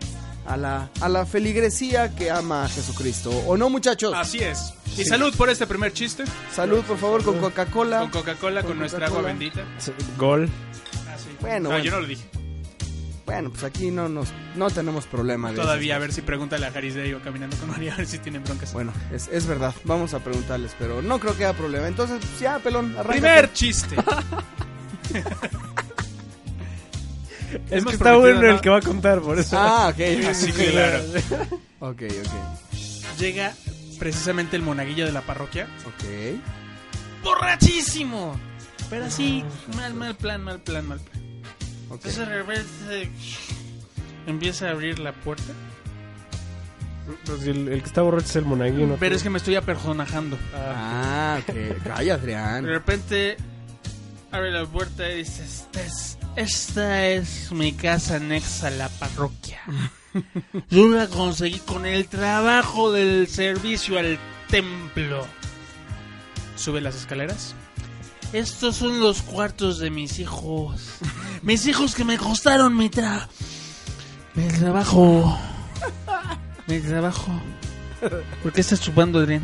[0.46, 3.30] a la, a la feligresía que ama a Jesucristo.
[3.46, 4.12] ¿O no, muchachos?
[4.14, 4.74] Así es.
[4.96, 6.24] Y salud por este primer chiste.
[6.52, 8.00] Salud, por favor, con Coca-Cola.
[8.00, 9.64] Con Coca-Cola, con, Con nuestra agua bendita.
[10.16, 10.48] Gol.
[11.08, 11.30] Ah, sí.
[11.40, 11.84] Bueno, no, bueno.
[11.84, 12.24] yo no lo dije.
[13.26, 16.70] Bueno, pues aquí no, nos, no tenemos problema de Todavía, a ver si pregúntale a
[16.70, 18.72] Jarisdey o caminando con María, a ver si tienen broncas.
[18.72, 21.88] Bueno, es, es verdad, vamos a preguntarles, pero no creo que haya problema.
[21.88, 23.10] Entonces, pues, ya, pelón, arranca.
[23.10, 23.96] primer chiste.
[27.70, 28.50] Es que está bueno ¿no?
[28.50, 29.56] el que va a contar, por eso.
[29.58, 30.26] Ah, ok.
[30.28, 31.02] Así claro.
[31.80, 33.18] Ok, ok.
[33.18, 33.52] Llega
[33.98, 35.66] precisamente el monaguillo de la parroquia.
[35.86, 36.38] Ok.
[37.22, 38.38] ¡Borrachísimo!
[38.90, 39.42] Pero así,
[39.76, 41.22] mal, mal plan, mal plan, mal plan.
[41.88, 41.94] ok.
[42.04, 43.10] Entonces de repente
[44.26, 45.52] empieza a abrir la puerta.
[47.24, 48.96] Pues el, el que está borracho es el monaguillo.
[48.98, 50.36] Pero es que me estoy apersonajando.
[50.54, 52.64] Ah, que calla, De Adrián.
[52.64, 53.36] repente
[54.32, 59.60] abre la puerta y dice, esta es, esta es mi casa anexa a la parroquia.
[60.70, 64.18] Yo la conseguí con el trabajo del servicio al
[64.48, 65.26] templo.
[66.56, 67.54] Sube las escaleras.
[68.32, 70.82] Estos son los cuartos de mis hijos.
[71.42, 73.28] Mis hijos que me costaron mi tra...
[74.34, 75.38] Mi trabajo.
[76.66, 77.30] Mi trabajo.
[78.42, 79.42] ¿Por qué estás chupando, Adrián?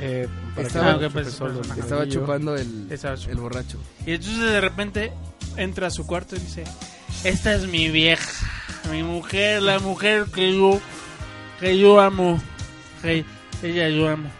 [0.00, 3.32] Eh, para Estaba- que Ah, no pues, chupando el, Estaba chupando.
[3.32, 3.78] el borracho.
[4.04, 5.12] Y entonces de repente
[5.56, 6.64] entra a su cuarto y dice,
[7.24, 8.30] esta es mi vieja,
[8.90, 10.80] mi mujer, la mujer que yo,
[11.60, 12.40] que yo amo,
[13.02, 13.24] que
[13.62, 14.30] ella yo amo.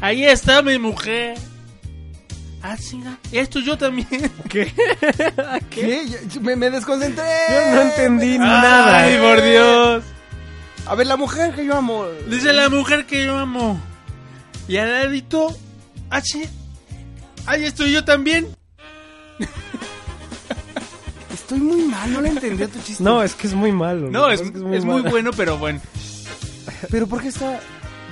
[0.00, 1.36] Ahí está mi mujer.
[2.62, 3.18] Ah, chinga.
[3.32, 4.08] Y esto yo también.
[4.48, 4.72] ¿Qué?
[5.70, 6.06] ¿Qué?
[6.40, 7.24] Me, me desconcentré.
[7.48, 9.04] Yo no entendí nada.
[9.04, 10.04] Ay, por Dios.
[10.86, 12.06] A ver, la mujer que yo amo.
[12.28, 13.80] Dice la mujer que yo amo.
[14.68, 15.56] Y al ladito,
[16.10, 16.22] ah,
[17.46, 18.48] Ahí estoy yo también.
[21.50, 23.02] Estoy muy mal, no le entendí a tu chiste.
[23.02, 24.08] No, es que es muy malo.
[24.08, 25.80] No, Lo es, que pasa es muy bueno, pero bueno.
[26.92, 27.58] Pero ¿por qué está...?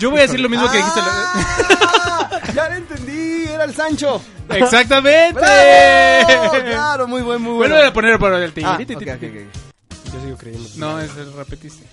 [0.00, 1.00] Yo voy a decir lo mismo que dijiste.
[1.00, 2.40] ¡Ah!
[2.52, 4.20] Ya le entendí, era el Sancho.
[4.48, 5.38] Exactamente.
[5.40, 6.50] ¡Bravo!
[6.64, 7.74] Claro, muy buen, muy bueno.
[7.76, 8.96] Vuelve a poner por el Ah, tigre.
[8.96, 10.12] ok, ok, ok.
[10.12, 10.68] Yo sigo creyendo.
[10.76, 11.84] No, es el repetiste.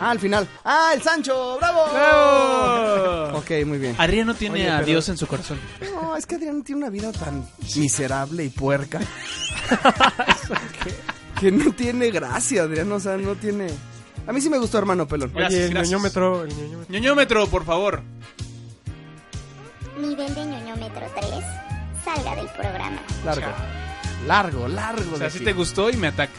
[0.00, 0.48] Ah, al final.
[0.64, 1.56] ¡Ah, el Sancho!
[1.58, 1.84] ¡Bravo!
[1.92, 3.38] ¡Bravo!
[3.38, 3.94] Ok, muy bien.
[3.98, 5.58] Adrián no tiene Oye, a pero- Dios en su corazón.
[5.94, 9.00] No, es que Adrián tiene una vida tan miserable y puerca.
[11.40, 12.90] que no tiene gracia, Adrián.
[12.92, 13.68] O sea, no tiene...
[14.26, 15.30] A mí sí me gustó, hermano pelón.
[15.30, 15.90] Oye, Gracias, el gracias.
[15.90, 16.92] ñoñómetro, el ñoñómetro.
[16.92, 18.02] ñoñómetro, por favor.
[20.00, 21.28] Nivel de ñoñómetro 3.
[22.04, 22.98] Salga del programa.
[23.24, 23.46] Largo.
[24.26, 25.14] Largo, largo.
[25.14, 25.44] O sea, si aquí.
[25.44, 26.38] te gustó y me atacas.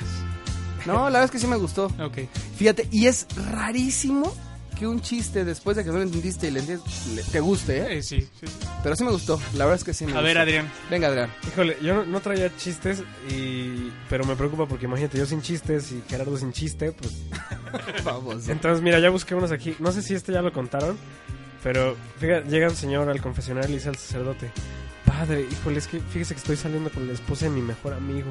[0.86, 1.86] No, la verdad es que sí me gustó.
[2.00, 2.20] Ok.
[2.58, 4.34] Fíjate, y es rarísimo
[4.78, 7.78] que un chiste después de que no lo entendiste y le entiendes, le- te guste,
[7.78, 7.98] ¿eh?
[8.00, 8.68] Eh, sí, sí, sí.
[8.84, 10.26] Pero sí me gustó, la verdad es que sí me A gustó.
[10.26, 10.70] ver, Adrián.
[10.92, 11.32] Venga, Adrián.
[11.48, 13.90] Híjole, yo no, no traía chistes, y...
[14.10, 17.14] pero me preocupa porque imagínate, yo sin chistes y Gerardo sin chiste, pues...
[18.04, 18.50] Vamos.
[18.50, 19.76] Entonces, mira, ya busqué unos aquí.
[19.80, 20.98] No sé si este ya lo contaron,
[21.64, 24.52] pero fíjate, llega un señor al confesionario y le dice al sacerdote,
[25.06, 28.30] Padre, híjole, es que fíjese que estoy saliendo con la esposa de mi mejor amigo.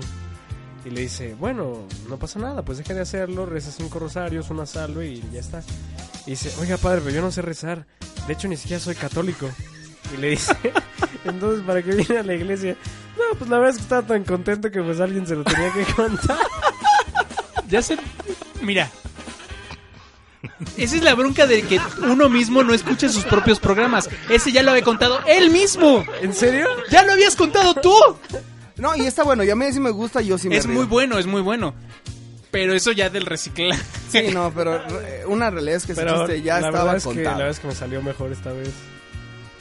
[0.84, 4.66] Y le dice, bueno, no pasa nada, pues deja de hacerlo, reza cinco rosarios, una
[4.66, 5.62] salve y ya está.
[6.26, 7.86] Y dice, oiga padre, pero yo no sé rezar.
[8.26, 9.48] De hecho, ni siquiera soy católico.
[10.14, 10.54] Y le dice,
[11.24, 12.76] entonces, ¿para qué viene a la iglesia?
[13.16, 15.72] No, pues la verdad es que estaba tan contento que pues alguien se lo tenía
[15.72, 16.38] que contar.
[17.66, 17.96] Ya sé.
[18.60, 18.90] Mira.
[20.76, 24.10] Esa es la bronca de que uno mismo no escuche sus propios programas.
[24.28, 26.04] Ese ya lo había contado él mismo.
[26.20, 26.66] ¿En serio?
[26.90, 27.94] Ya lo habías contado tú.
[28.76, 30.74] No, y está bueno, y a mí sí me gusta, yo sí me Es río.
[30.74, 31.74] muy bueno, es muy bueno.
[32.50, 33.82] Pero eso ya del reciclaje.
[34.08, 36.96] Sí, no, pero eh, una realidad es que ese Pero chiste ya la estaba verdad
[36.96, 37.24] es que, contado.
[37.30, 38.70] la verdad es que me salió mejor esta vez.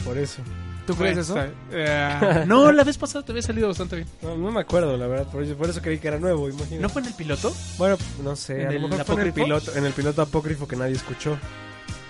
[0.06, 0.42] Por eso.
[0.86, 1.54] ¿Tú crees Bueno, eso?
[1.72, 4.08] está- eh, no, la vez pasada te había salido bastante bien.
[4.22, 5.32] No, no me acuerdo, la verdad.
[5.32, 6.80] Por eso, por eso creí que era nuevo, imagínate.
[6.80, 7.56] ¿No fue en el piloto?
[7.78, 8.62] Bueno, no sé.
[8.62, 9.36] ¿En A lo el mejor fue en el, apócrifo?
[9.46, 11.38] piloto, en el piloto apócrifo que nadie escuchó.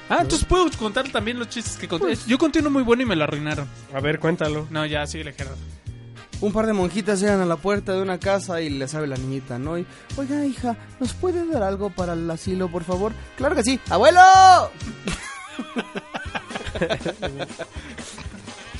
[0.09, 2.17] Ah, entonces puedo contar también los chistes que conté.
[2.27, 3.67] Yo conté uno muy bueno y me lo arruinaron.
[3.93, 4.67] A ver, cuéntalo.
[4.69, 5.55] No, ya, sigue Gerardo.
[6.41, 9.15] Un par de monjitas llegan a la puerta de una casa y les abre la
[9.15, 9.77] niñita, ¿no?
[9.77, 9.85] Y,
[10.17, 13.13] oiga, hija, ¿nos puede dar algo para el asilo, por favor?
[13.37, 13.79] ¡Claro que sí!
[13.89, 14.19] ¡Abuelo!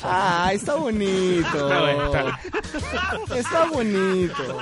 [0.04, 1.70] ¡Ah, está bonito!
[3.34, 4.58] Está bonito.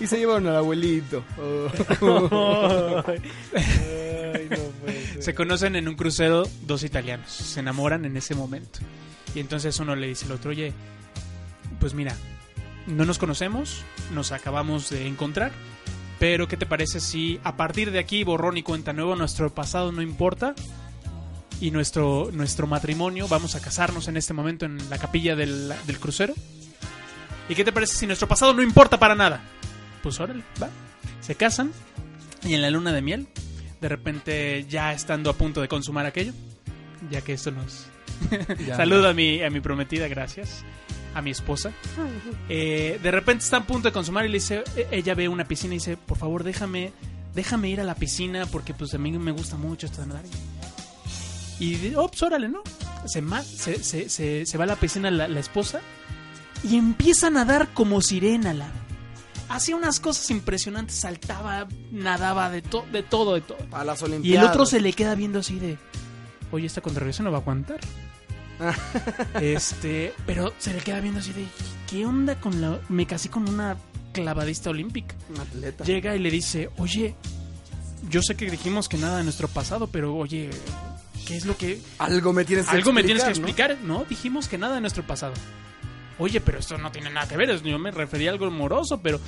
[0.00, 1.22] Y se llevaron al abuelito.
[1.38, 3.02] Oh.
[3.06, 4.56] Ay, no.
[5.22, 7.30] Se conocen en un crucero dos italianos.
[7.30, 8.80] Se enamoran en ese momento.
[9.34, 10.72] Y entonces uno le dice al otro, oye,
[11.82, 12.14] pues mira,
[12.86, 15.50] no nos conocemos, nos acabamos de encontrar,
[16.20, 19.90] pero ¿qué te parece si a partir de aquí, borrón y cuenta nuevo, nuestro pasado
[19.90, 20.54] no importa?
[21.60, 25.98] Y nuestro, nuestro matrimonio, vamos a casarnos en este momento en la capilla del, del
[25.98, 26.34] crucero.
[27.48, 29.40] ¿Y qué te parece si nuestro pasado no importa para nada?
[30.04, 30.70] Pues órale, va.
[31.20, 31.72] Se casan
[32.44, 33.26] y en la luna de miel,
[33.80, 36.32] de repente ya estando a punto de consumar aquello,
[37.10, 37.88] ya que esto nos...
[38.76, 40.64] Saludo a mi, a mi prometida, gracias.
[41.14, 41.72] A mi esposa.
[42.48, 45.44] Eh, de repente está a punto de consumar y le dice, e- ella ve una
[45.44, 46.92] piscina y dice, por favor déjame,
[47.34, 50.24] déjame ir a la piscina porque pues a mí me gusta mucho esto de nadar.
[51.58, 52.62] Y oh, pues órale, ¿no?
[53.06, 55.80] Se, se, se, se, se va a la piscina la, la esposa
[56.64, 58.54] y empieza a nadar como sirena.
[58.54, 58.68] La,
[59.48, 63.58] hacía unas cosas impresionantes, saltaba, nadaba de, to- de todo, de todo.
[63.72, 64.50] A las Y el Olimpiadas.
[64.50, 65.78] otro se le queda viendo así de,
[66.52, 67.80] oye, esta regrese no va a aguantar.
[69.40, 71.46] este, pero se le queda viendo así de,
[71.88, 72.78] ¿qué onda con la...
[72.88, 73.76] Me casé con una
[74.12, 75.14] clavadista olímpica.
[75.34, 75.84] Un atleta.
[75.84, 77.14] Llega y le dice, oye,
[78.10, 80.50] yo sé que dijimos que nada de nuestro pasado, pero oye,
[81.26, 81.80] ¿qué es lo que...
[81.98, 84.04] Algo me tienes que Algo me tienes que explicar, explicar, ¿no?
[84.04, 85.34] Dijimos que nada de nuestro pasado.
[86.18, 89.18] Oye, pero esto no tiene nada que ver, yo me refería a algo amoroso, pero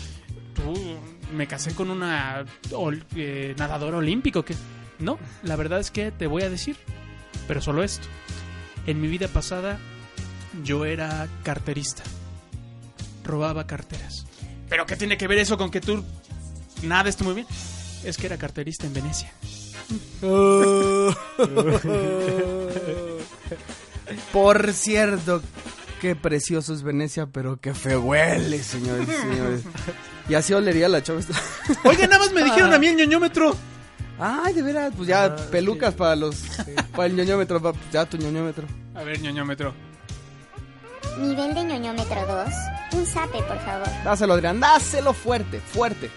[0.54, 0.74] tú
[1.34, 4.54] me casé con una ol- eh, nadadora olímpico que...
[5.00, 6.76] No, la verdad es que te voy a decir,
[7.48, 8.06] pero solo esto.
[8.86, 9.78] En mi vida pasada
[10.62, 12.02] yo era carterista.
[13.24, 14.26] Robaba carteras.
[14.68, 16.04] ¿Pero qué tiene que ver eso con que tú
[16.82, 17.46] nada esté muy bien?
[18.04, 19.32] Es que era carterista en Venecia.
[24.32, 25.42] Por cierto,
[26.00, 29.62] qué precioso es Venecia, pero qué feo huele, señores y señores.
[30.28, 31.20] Y así olería la chava.
[31.84, 33.56] Oye, nada más me dijeron a mí el ñoñómetro.
[34.18, 36.36] Ay, de veras, pues ya Ah, pelucas para los
[36.92, 38.66] para el ñoñómetro, pa- ya tu ñoñómetro.
[38.94, 39.74] A ver, ñoñómetro.
[41.18, 42.48] Nivel de ñoñómetro 2.
[42.92, 43.88] Un zape, por favor.
[44.04, 46.10] Dáselo, Adrián, dáselo fuerte, fuerte.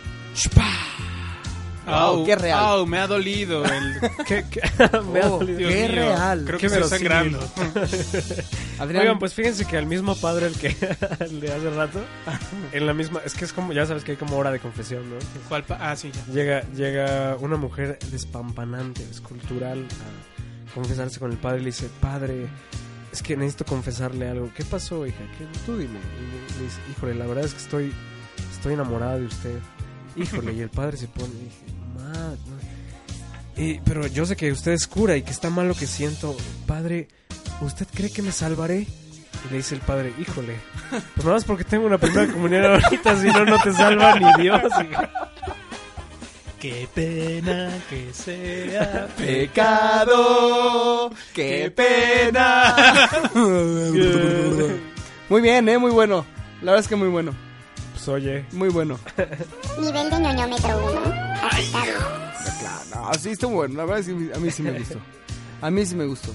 [1.88, 2.60] Au, qué real.
[2.60, 4.00] Au, me ha dolido el...
[4.28, 4.62] ¿Qué, qué?
[5.12, 5.58] Me ha dolido.
[5.58, 6.43] Dios Qué mío, real.
[6.45, 7.39] Creo Qué que estoy sangrando.
[8.80, 10.67] Adrián, Oigan, pues fíjense que al mismo padre el que
[11.19, 12.00] el de hace rato,
[12.71, 15.10] en la misma, es que es como, ya sabes que hay como hora de confesión,
[15.10, 15.15] ¿no?
[15.50, 16.34] ¿Cuál pa- ah, sí, ya.
[16.34, 19.86] Llega, llega una mujer despampanante, escultural,
[20.69, 22.47] a confesarse con el padre y le dice, padre,
[23.12, 24.52] es que necesito confesarle algo.
[24.56, 25.23] ¿Qué pasó, hija?
[25.38, 25.45] ¿Qué?
[25.65, 25.97] Tú dime.
[26.00, 27.93] Y le dice, híjole, la verdad es que estoy,
[28.52, 29.58] estoy enamorada de usted.
[30.15, 31.77] Híjole, y el padre se pone y dice,
[33.56, 36.36] Y- pero yo sé que usted es cura y que está mal lo que siento.
[36.68, 37.08] Padre,
[37.62, 38.82] ¿usted cree que me salvaré?
[39.46, 40.56] Y le dice el padre, híjole,
[40.90, 44.44] pues nada más porque tengo una primera comunión ahorita, si no, no te salva ni
[44.44, 44.62] Dios.
[44.90, 45.10] hija".
[46.60, 52.76] Qué pena que sea pecado, qué pena.
[55.30, 56.26] muy bien, eh, muy bueno.
[56.64, 57.32] La verdad es que muy bueno,
[57.94, 59.00] Pues oye, muy bueno.
[59.80, 61.27] Nivel de ñoñómetro 1.
[61.58, 62.96] Aceptable.
[62.96, 63.76] No, sí, está bueno.
[63.76, 65.00] La verdad es que a mí sí me gustó.
[65.62, 66.32] A mí sí me gustó.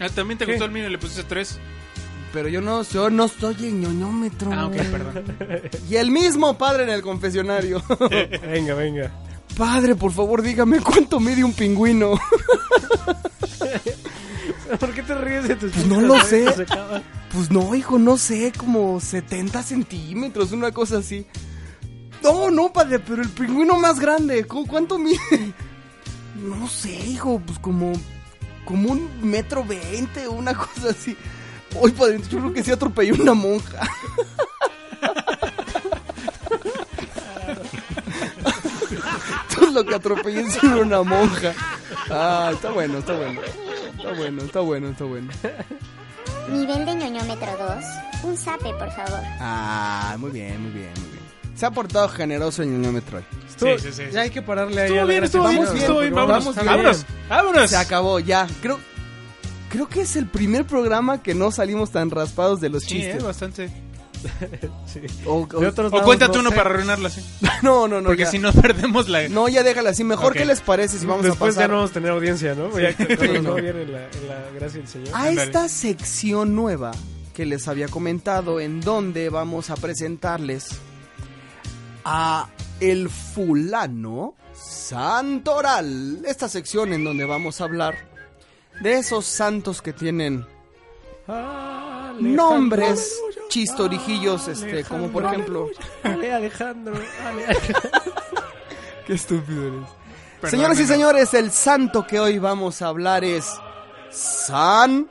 [0.00, 0.52] Ah, También te ¿Qué?
[0.52, 1.58] gustó el mío y le pusiste tres.
[2.32, 4.52] Pero yo no, yo no estoy en ñoñómetro.
[4.52, 5.24] Ah, ok, perdón.
[5.88, 7.82] Y el mismo padre en el confesionario.
[8.42, 9.10] venga, venga.
[9.56, 12.18] padre, por favor, dígame cuánto mide un pingüino.
[14.78, 16.44] ¿Por qué te ríes de tus Pues no lo sé.
[17.32, 21.26] Pues no, hijo, no sé, como 70 centímetros, una cosa así.
[22.22, 25.18] No, no, padre, pero el pingüino más grande, ¿cu- ¿cuánto mide?
[26.34, 27.92] No sé, hijo, pues como,
[28.64, 31.16] como un metro veinte, una cosa así.
[31.74, 33.80] Hoy, padre, yo creo que sí atropellé una monja.
[39.54, 41.52] Todo lo que atropellé es una monja.
[42.10, 43.40] Ah, está bueno, está bueno.
[43.96, 45.32] Está bueno, está bueno, está bueno.
[46.50, 47.84] Nivel de ñoñómetro 2.
[48.24, 49.20] Un zape, por favor.
[49.40, 51.17] Ah, muy bien, muy bien, muy bien.
[51.58, 53.24] Se ha portado generoso el ñoñómetro hoy.
[53.48, 54.02] Estuvo- sí, sí, sí.
[54.12, 56.14] Ya hay que pararle ahí Estuvo bien, estuvo bien, estuvo bien.
[56.14, 56.66] vamos Vámonos, bien.
[56.66, 57.70] vámonos, vámonos.
[57.70, 58.46] Se acabó, ya.
[58.62, 58.78] Creo,
[59.68, 63.00] creo que es el primer programa que no salimos tan raspados de los Sí, eh,
[63.06, 63.22] chistes.
[63.24, 63.70] bastante.
[64.86, 65.00] Sí.
[65.26, 66.56] O, o- cuéntate no uno sé.
[66.56, 67.24] para arruinarlo así.
[67.62, 68.06] no, no, no.
[68.08, 68.30] Porque ya.
[68.30, 69.28] si no perdemos la...
[69.28, 70.02] No, ya déjala así.
[70.04, 70.38] Mejor, Ok.
[70.38, 72.76] ¿qué les parece si vamos Después a ya pasar no vamos a tener audiencia, ¿no?
[72.78, 73.54] Ya que Sí, no no.
[73.54, 75.08] viene la, la gracia del Señor.
[75.12, 76.90] a esta sección nueva
[77.34, 80.68] que les había comentado en donde vamos a presentarles
[82.10, 82.48] a
[82.80, 86.22] el fulano santoral.
[86.24, 87.96] Esta sección en donde vamos a hablar
[88.80, 90.46] de esos santos que tienen
[92.18, 95.68] nombres chistorijillos, este, como por ejemplo.
[96.02, 96.94] Ale Alejandro,
[97.26, 97.90] Ale Alejandro.
[99.06, 99.88] Qué estúpido eres.
[100.40, 103.44] Perdóname, Señoras y señores, el santo que hoy vamos a hablar es
[104.10, 105.10] San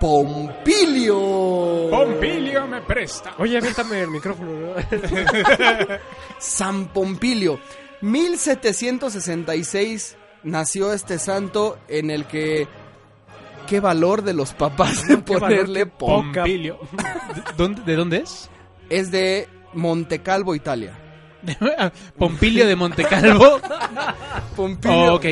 [0.00, 1.88] Pompilio.
[1.90, 3.34] Pompilio me presta.
[3.38, 4.72] Oye, aviéntame el micrófono, ¿no?
[6.38, 7.60] San Pompilio.
[8.00, 12.66] 1766 nació este santo en el que
[13.66, 15.84] qué valor de los papás de valor, ponerle.
[15.86, 16.78] Pompilio.
[16.92, 18.48] ¿De dónde, ¿De dónde es?
[18.88, 20.96] Es de Montecalvo, Italia.
[22.18, 23.60] Pompilio de Montecalvo.
[24.56, 25.12] Pompilio.
[25.12, 25.26] Oh, ok.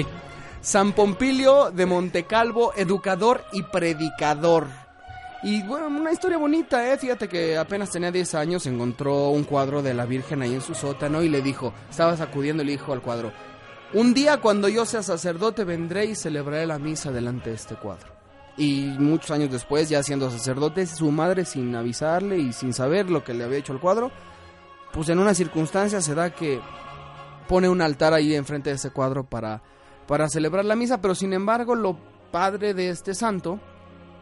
[0.60, 4.66] San Pompilio de Montecalvo, educador y predicador.
[5.42, 6.98] Y bueno, una historia bonita, ¿eh?
[6.98, 10.74] Fíjate que apenas tenía 10 años, encontró un cuadro de la Virgen ahí en su
[10.74, 13.32] sótano y le dijo, estaba sacudiendo el hijo al cuadro,
[13.94, 18.12] un día cuando yo sea sacerdote vendré y celebraré la misa delante de este cuadro.
[18.56, 23.22] Y muchos años después, ya siendo sacerdote, su madre sin avisarle y sin saber lo
[23.22, 24.10] que le había hecho el cuadro,
[24.92, 26.60] pues en una circunstancia se da que
[27.46, 29.62] pone un altar ahí enfrente de ese cuadro para,
[30.08, 31.96] para celebrar la misa, pero sin embargo lo
[32.32, 33.60] padre de este santo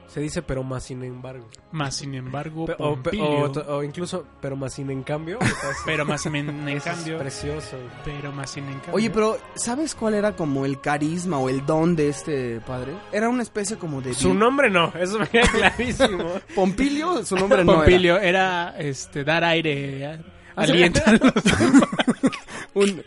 [0.08, 1.48] Se dice pero más sin embargo.
[1.72, 5.38] Más sin embargo, Pe- o, incluso pero más sin en cambio.
[5.84, 7.18] pero más sin en, eso es cambio.
[7.18, 7.76] precioso.
[8.04, 8.94] Pero más sin en cambio.
[8.94, 12.92] Oye, pero ¿sabes cuál era como el carisma o el don de este padre?
[13.10, 14.14] Era una especie como de...
[14.14, 16.24] Su nombre no, eso me queda clarísimo.
[16.54, 17.74] Pompilio, su nombre no.
[17.74, 20.20] Pompilio era este dar aire, a-
[20.62, 21.32] aliento a los-
[22.74, 23.02] Un-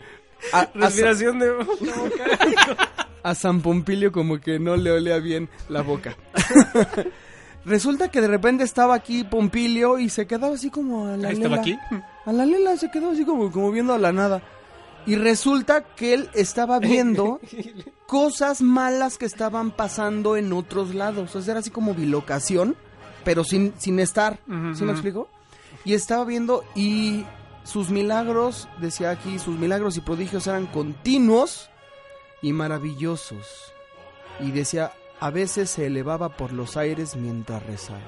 [0.52, 1.52] a, Respiración de
[3.22, 6.16] a San Pompilio como que no le olía bien la boca.
[7.64, 11.34] Resulta que de repente estaba aquí Pompilio y se quedaba así como a la Ahí
[11.34, 11.60] estaba lela.
[11.60, 11.78] aquí.
[12.24, 14.42] A la lela se quedó así como, como viendo a la nada.
[15.06, 17.40] Y resulta que él estaba viendo
[18.06, 21.34] cosas malas que estaban pasando en otros lados.
[21.36, 22.76] O sea, era así como bilocación,
[23.24, 24.38] pero sin, sin estar.
[24.74, 25.28] ¿Sí me explico?
[25.84, 27.24] Y estaba viendo y
[27.70, 31.70] sus milagros, decía aquí, sus milagros y prodigios eran continuos
[32.42, 33.72] y maravillosos.
[34.40, 38.00] Y decía, a veces se elevaba por los aires mientras rezaba.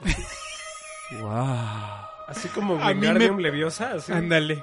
[1.20, 2.06] wow.
[2.26, 4.12] Así como A mí me- Leviosa, así.
[4.12, 4.62] Ándale.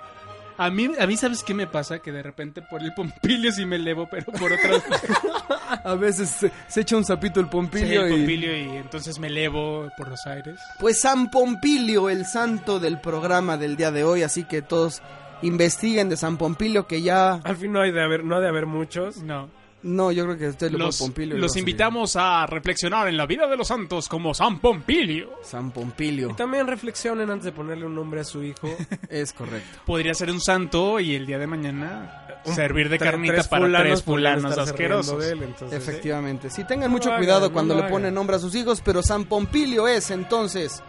[0.57, 1.99] A mí, a mí, ¿sabes qué me pasa?
[1.99, 4.83] Que de repente por el Pompilio sí me elevo, pero por otras...
[5.83, 8.15] A veces se, se echa un sapito el Sí, Pompilio el y...
[8.17, 10.59] Pompilio y entonces me elevo por los aires.
[10.79, 15.01] Pues San Pompilio, el santo del programa del día de hoy, así que todos
[15.41, 17.33] investiguen de San Pompilio que ya...
[17.43, 19.17] Al fin no hay de haber, no ha de haber muchos.
[19.17, 19.49] No.
[19.85, 21.37] No, yo creo que usted lo Los, Pompilio.
[21.37, 25.37] los invitamos a reflexionar en la vida de los santos como San Pompilio.
[25.43, 28.67] San Pompilio, Y también reflexionen antes de ponerle un nombre a su hijo.
[29.09, 29.81] es correcto.
[29.85, 34.01] Podría ser un santo y el día de mañana servir de carnita tres para tres
[34.01, 35.23] fulanos estarse riendo asquerosos.
[35.23, 36.49] él, entonces, Efectivamente.
[36.49, 39.03] Sí, tengan No mucho cuidado hagan, cuando no le ponen nombre a sus hijos, pero
[39.03, 40.81] San Pompilio es entonces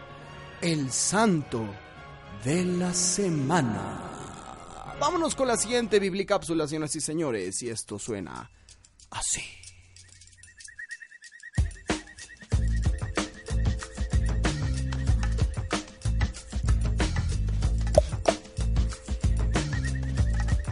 [0.63, 1.67] el santo
[2.43, 4.01] de la semana.
[4.99, 8.51] Vámonos con la siguiente biblicápsula, señoras y señores, y esto suena
[9.11, 9.43] así.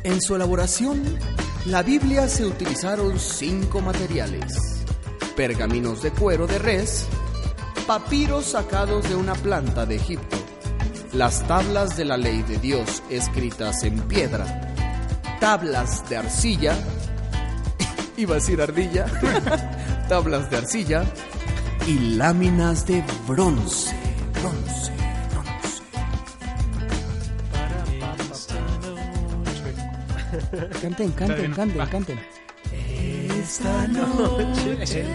[0.05, 1.03] En su elaboración,
[1.65, 4.85] la Biblia se utilizaron cinco materiales.
[5.35, 7.07] Pergaminos de cuero de res,
[7.87, 10.37] papiros sacados de una planta de Egipto,
[11.15, 14.75] las tablas de la ley de Dios escritas en piedra,
[15.41, 16.77] tablas de arcilla,
[18.17, 19.07] iba a decir ardilla,
[20.09, 21.05] tablas de arcilla
[21.87, 23.95] y láminas de bronce,
[24.41, 24.93] bronce,
[25.33, 25.83] bronce.
[30.81, 32.21] Canten, canten, canten, canten.
[33.41, 35.07] Esta noche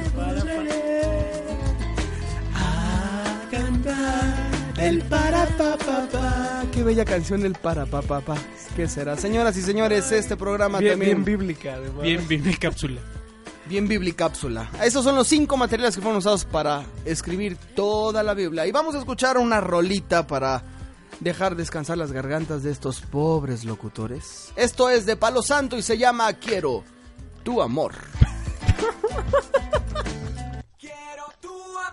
[4.80, 6.64] El para pa pa pa.
[6.72, 8.38] Qué bella canción el para pa pa pa.
[8.76, 9.18] ¿Qué será?
[9.18, 12.02] Señoras y señores, este programa Bien, también bien bíblica, además.
[12.02, 13.02] Bien, bien, cápsula.
[13.66, 14.70] bien biblicápsula.
[14.82, 18.66] Esos son los cinco materiales que fueron usados para escribir toda la Biblia.
[18.68, 20.64] Y vamos a escuchar una rolita para
[21.20, 24.54] dejar descansar las gargantas de estos pobres locutores.
[24.56, 26.86] Esto es de Palo Santo y se llama Quiero
[27.44, 27.94] tu amor.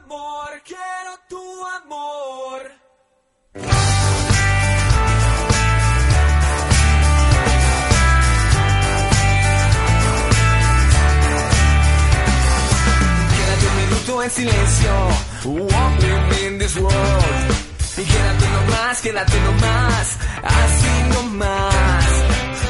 [0.08, 1.42] Amor, quiero tu
[1.82, 2.60] amor.
[13.34, 14.92] Quédate un minuto en silencio.
[15.44, 17.50] Live in this world.
[17.98, 20.18] Y quédate nomás, quédate nomás.
[20.44, 22.04] Así nomás.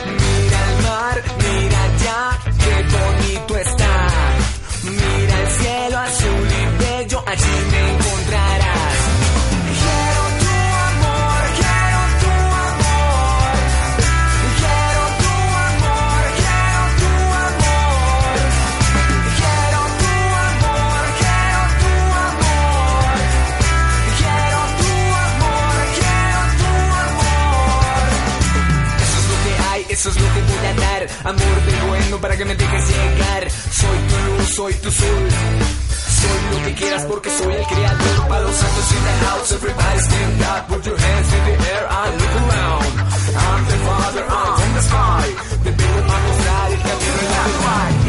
[0.06, 4.08] Mira el mar, mira allá, qué bonito está.
[4.84, 5.25] Mira
[7.26, 8.96] allí me encontrarás.
[9.82, 10.52] Quiero tu
[10.86, 12.32] amor, quiero tu
[12.66, 13.54] amor.
[14.62, 15.32] Quiero tu
[15.66, 17.12] amor, quiero tu
[17.46, 18.36] amor.
[19.40, 20.12] Quiero tu
[20.46, 21.92] amor, quiero tu
[22.26, 23.16] amor.
[24.20, 24.92] Quiero tu
[25.26, 26.72] amor, quiero tu
[27.06, 28.06] amor.
[29.02, 31.02] Eso es lo que hay, eso es lo que voy a dar.
[31.24, 33.50] Amor de bueno para que me dejes llegar.
[33.50, 35.85] Soy tu luz, soy tu sol.
[36.20, 38.28] Soy lo que quieras porque soy el creador.
[38.28, 40.68] Para los santos in the house, everybody stand up.
[40.68, 42.86] Put your hands in the air and look around.
[43.44, 45.26] I'm the father, I'm in the sky.
[45.64, 48.05] Te vengo a mostrar el camino en la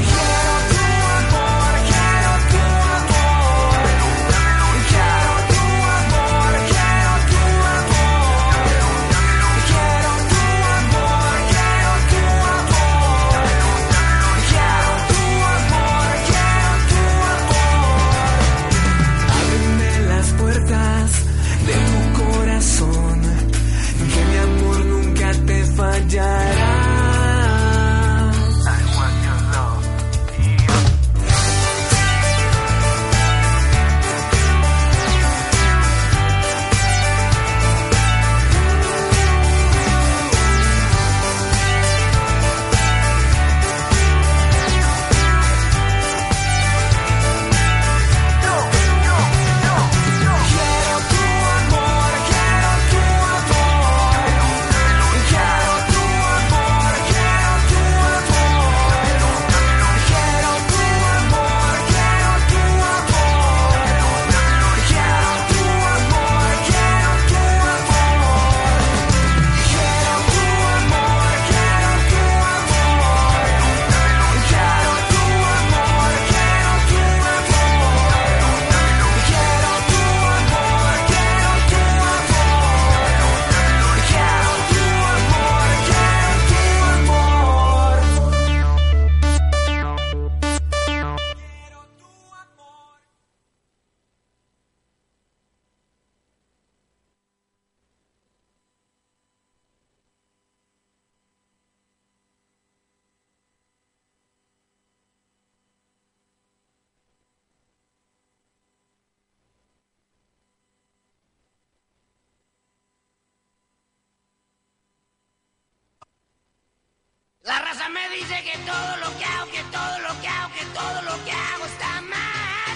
[118.67, 122.01] todo lo que hago, que todo lo que hago, que todo lo que hago está
[122.01, 122.75] mal.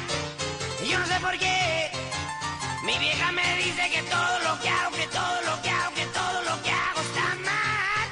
[0.83, 1.91] Y yo no sé por qué.
[2.85, 6.05] Mi vieja me dice que todo lo que hago, que todo lo que hago, que
[6.19, 8.07] todo lo que hago está mal.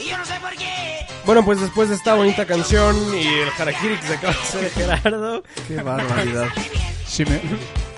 [0.00, 1.06] Y yo no sé por qué.
[1.26, 4.70] Bueno, pues después de esta bonita canción y el harakiri que se acaba de hacer
[4.70, 6.48] Gerardo, Qué barbaridad.
[7.06, 7.40] Sí, me...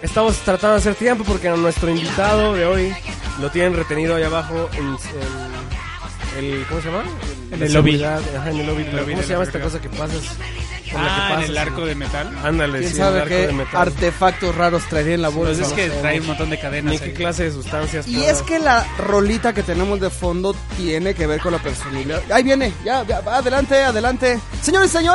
[0.03, 2.95] estamos tratando de hacer tiempo porque a nuestro invitado de hoy
[3.41, 5.56] lo tienen retenido ahí abajo en, en
[6.39, 7.05] el ¿cómo se llama?
[7.53, 7.93] El lobby.
[7.93, 8.83] seguridad, ajá, en el lobby.
[8.83, 10.23] El lobby ¿Cómo se llama la esta cosa que pasas?
[10.93, 12.33] por la que Ah, en el arco de metal.
[12.45, 13.83] Ándale, ¿Quién sí, sabe el arco qué de metal.
[13.83, 15.63] artefactos raros traería en la bolsa?
[15.63, 16.93] Pues es que trae un montón de cadenas.
[16.93, 17.13] Ni qué ahí.
[17.13, 18.07] clase de sustancias.
[18.09, 22.23] Y es que la rolita que tenemos de fondo tiene que ver con la personalidad.
[22.33, 24.39] Ahí viene, ya, ya, adelante, adelante.
[24.63, 25.07] Señores y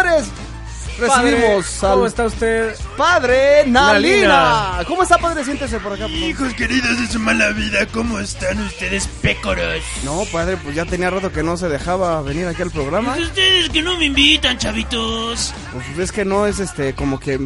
[0.96, 2.76] señores, Padre, recibimos ¿Cómo está usted?
[2.98, 4.28] padre Nalina.
[4.28, 4.80] Nalina.
[4.88, 5.44] ¿Cómo está, padre?
[5.44, 6.04] Siéntese por acá.
[6.04, 6.30] por favor.
[6.30, 9.82] Hijos queridos de su mala vida, ¿cómo están ustedes, pécoros?
[10.04, 13.14] No, padre, pues ya tenía rato que no se dejaba venir aquí al programa.
[13.16, 15.54] Pues ustedes que no me invitan, chavitos.
[15.74, 17.40] Pues es que no es este, como que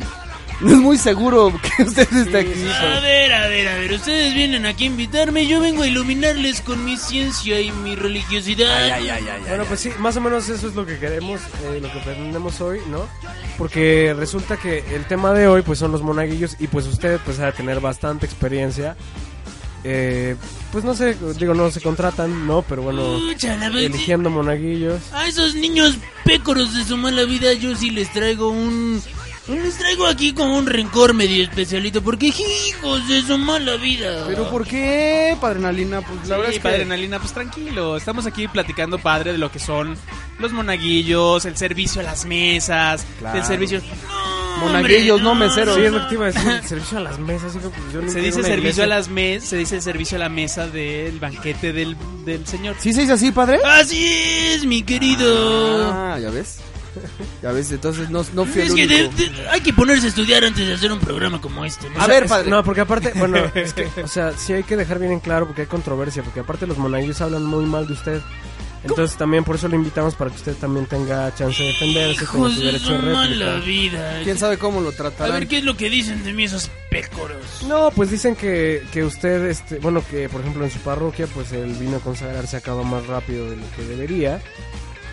[0.61, 2.67] no es muy seguro que usted esté aquí.
[2.67, 6.61] A ver, a ver, a ver, ustedes vienen aquí a invitarme, yo vengo a iluminarles
[6.61, 8.99] con mi ciencia y mi religiosidad.
[9.47, 12.61] Bueno, pues sí, más o menos eso es lo que queremos, eh, lo que pretendemos
[12.61, 13.07] hoy, ¿no?
[13.57, 17.39] Porque resulta que el tema de hoy, pues son los monaguillos y pues usted, pues
[17.39, 18.95] ha de tener bastante experiencia.
[19.87, 20.35] Eh,
[20.71, 22.63] pues no sé, digo, no se contratan, ¿no?
[22.63, 24.99] Pero bueno, Úchala, pues, eligiendo monaguillos.
[25.13, 29.01] A esos niños pécoros de su mala vida yo sí les traigo un...
[29.47, 34.23] Les traigo aquí como un rencor medio especialito porque hijos de su mala vida.
[34.27, 36.01] Pero ¿por qué, padre Nalina?
[36.01, 37.95] Pues la verdad Sí, es que padre Nalina, pues tranquilo.
[37.95, 39.95] Estamos aquí platicando, padre, de lo que son
[40.39, 43.37] los monaguillos, el servicio a las mesas, Claro.
[43.37, 43.81] el servicio...
[44.61, 45.75] monaguillos, no hombre, meseros.
[45.75, 47.55] Sí, es lo que te iba a decir, servicio a las mesas.
[47.55, 50.65] hijo, pues yo Se dice servicio a las mesas, se dice servicio a la mesa
[50.67, 52.75] del banquete del, del señor.
[52.79, 53.59] ¿Sí se dice así, padre?
[53.63, 55.91] Así es, mi querido.
[55.93, 56.57] Ah, ya ves.
[57.41, 59.15] Ya ves, entonces no, no fui el es que de- único.
[59.41, 61.89] de- hay que ponerse a estudiar antes de hacer un programa como este.
[61.89, 62.01] ¿no?
[62.01, 62.49] A ver, Es- padre.
[62.49, 65.45] No, porque aparte, bueno, es que, o sea, sí hay que dejar bien en claro
[65.45, 68.21] porque hay controversia, porque aparte los monaguillos hablan muy mal de usted.
[68.87, 72.37] Entonces también por eso lo invitamos para que usted también tenga chance de defenderse, tenga
[72.37, 74.19] Hijos su de derecho su de mala vida.
[74.23, 75.39] ¿Quién sabe cómo lo A tratarán?
[75.39, 77.63] ver qué es lo que dicen de mí esos pécoros.
[77.67, 81.51] No, pues dicen que, que usted, este, bueno, que por ejemplo en su parroquia, pues
[81.51, 84.39] el vino a consagrar se acaba más rápido de lo que debería.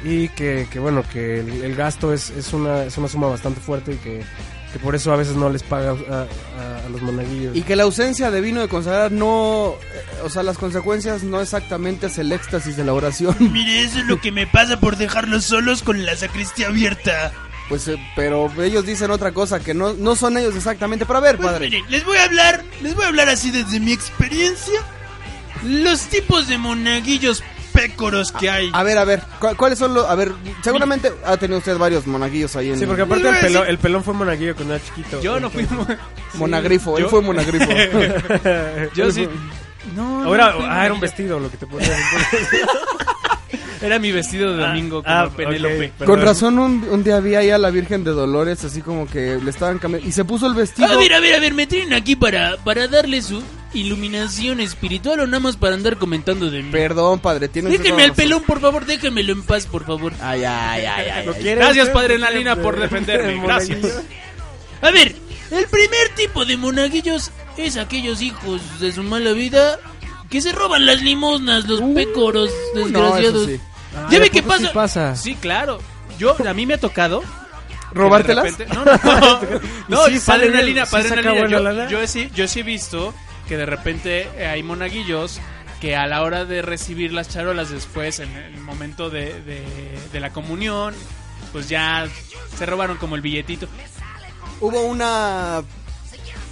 [0.05, 3.61] Y que, que bueno, que el, el gasto es, es, una, es una suma bastante
[3.61, 4.25] fuerte y que,
[4.73, 7.55] que por eso a veces no les paga a, a- a los monaguillos.
[7.57, 9.75] Y que la ausencia de vino de consagrar no...
[9.81, 13.37] eh, O sea, las consecuencias no exactamente es el éxtasis de la oración.
[13.53, 17.33] Mire, eso es lo que me pasa por dejarlos solos con la sacristía abierta.
[17.69, 21.07] Pues, eh, pero ellos dicen otra cosa, que no, no son ellos exactamente.
[21.07, 21.67] Pero a ver, Pues padre.
[21.67, 24.81] miren, les voy a hablar, les voy a hablar así desde mi experiencia.
[25.65, 28.71] Los tipos de monaguillos pécoros que hay.
[28.73, 30.07] A ver, a ver, ¿cu- ¿cuáles son los...?
[30.09, 32.79] A ver, seguramente ha tenido usted varios monaguillos ahí en...
[32.79, 35.21] Sí, porque aparte el pelón, el pelón fue monaguillo cuando era chiquito.
[35.21, 35.67] Yo no fui...
[35.67, 35.87] mo-
[36.35, 37.71] Monagrifo, él yo- fue monagrifo.
[38.95, 39.29] Yo sí...
[39.97, 41.01] No, Ahora, fui ah, era un monaguillo.
[41.01, 41.91] vestido lo que te ponías.
[43.83, 45.93] Era mi vestido de domingo como ah, Penélope.
[45.99, 49.07] ok, Con razón un, un día vi ahí a la Virgen de Dolores, así como
[49.09, 50.09] que le estaban cambiando...
[50.09, 50.87] Y se puso el vestido...
[50.89, 53.43] A ver, a ver, a ver, me tienen aquí para, para darle su
[53.75, 56.71] iluminación espiritual o nada más para andar comentando de mí.
[56.71, 60.13] Perdón, padre, tiene usted Déjenme al pelón, por favor, déjenmelo en paz, por favor.
[60.21, 61.27] Ay, ay, ay, ay.
[61.27, 61.41] ¿Lo ay.
[61.43, 61.93] quiere Gracias, usted?
[61.95, 63.33] padre ¿Lo quiere Nalina, por de- defenderme.
[63.33, 64.03] de Gracias.
[64.81, 65.15] A ver,
[65.51, 69.79] el primer tipo de monaguillos es aquellos hijos de su mala vida
[70.31, 72.85] que se roban las limosnas, los pécoros Uh, No,
[73.17, 73.43] desgraciados.
[73.43, 73.61] eso sí.
[73.93, 74.73] ¿Ya Ay, ve ¿a qué poco sí pasa?
[74.73, 75.17] pasa?
[75.17, 75.79] Sí, claro.
[76.19, 77.23] Yo, a mí me ha tocado...
[77.93, 78.45] ¿Robártelas?
[78.57, 79.41] repente- No, no, no.
[79.89, 80.57] No, ¿Y sí sale padre?
[80.59, 83.13] Nalina, ¿Sí padre buena yo, yo sí, yo sí he visto
[83.47, 85.41] que de repente eh, hay monaguillos
[85.81, 89.63] que a la hora de recibir las charolas después, en el momento de, de,
[90.13, 90.95] de la comunión,
[91.53, 92.07] pues ya
[92.57, 93.67] se robaron como el billetito.
[94.61, 95.63] Hubo una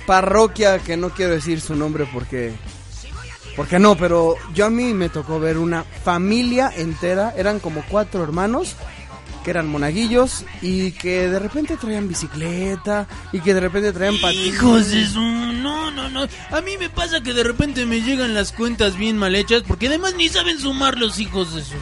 [0.07, 2.53] parroquia que no quiero decir su nombre porque
[3.57, 8.23] porque no, pero yo a mí me tocó ver una familia entera, eran como cuatro
[8.23, 8.77] hermanos
[9.45, 14.49] que eran monaguillos y que de repente traían bicicleta y que de repente traían patines.
[14.49, 15.21] Hijos de su...
[15.21, 16.27] No, no, no.
[16.51, 19.87] A mí me pasa que de repente me llegan las cuentas bien mal hechas porque
[19.89, 21.75] además ni saben sumar los hijos de su...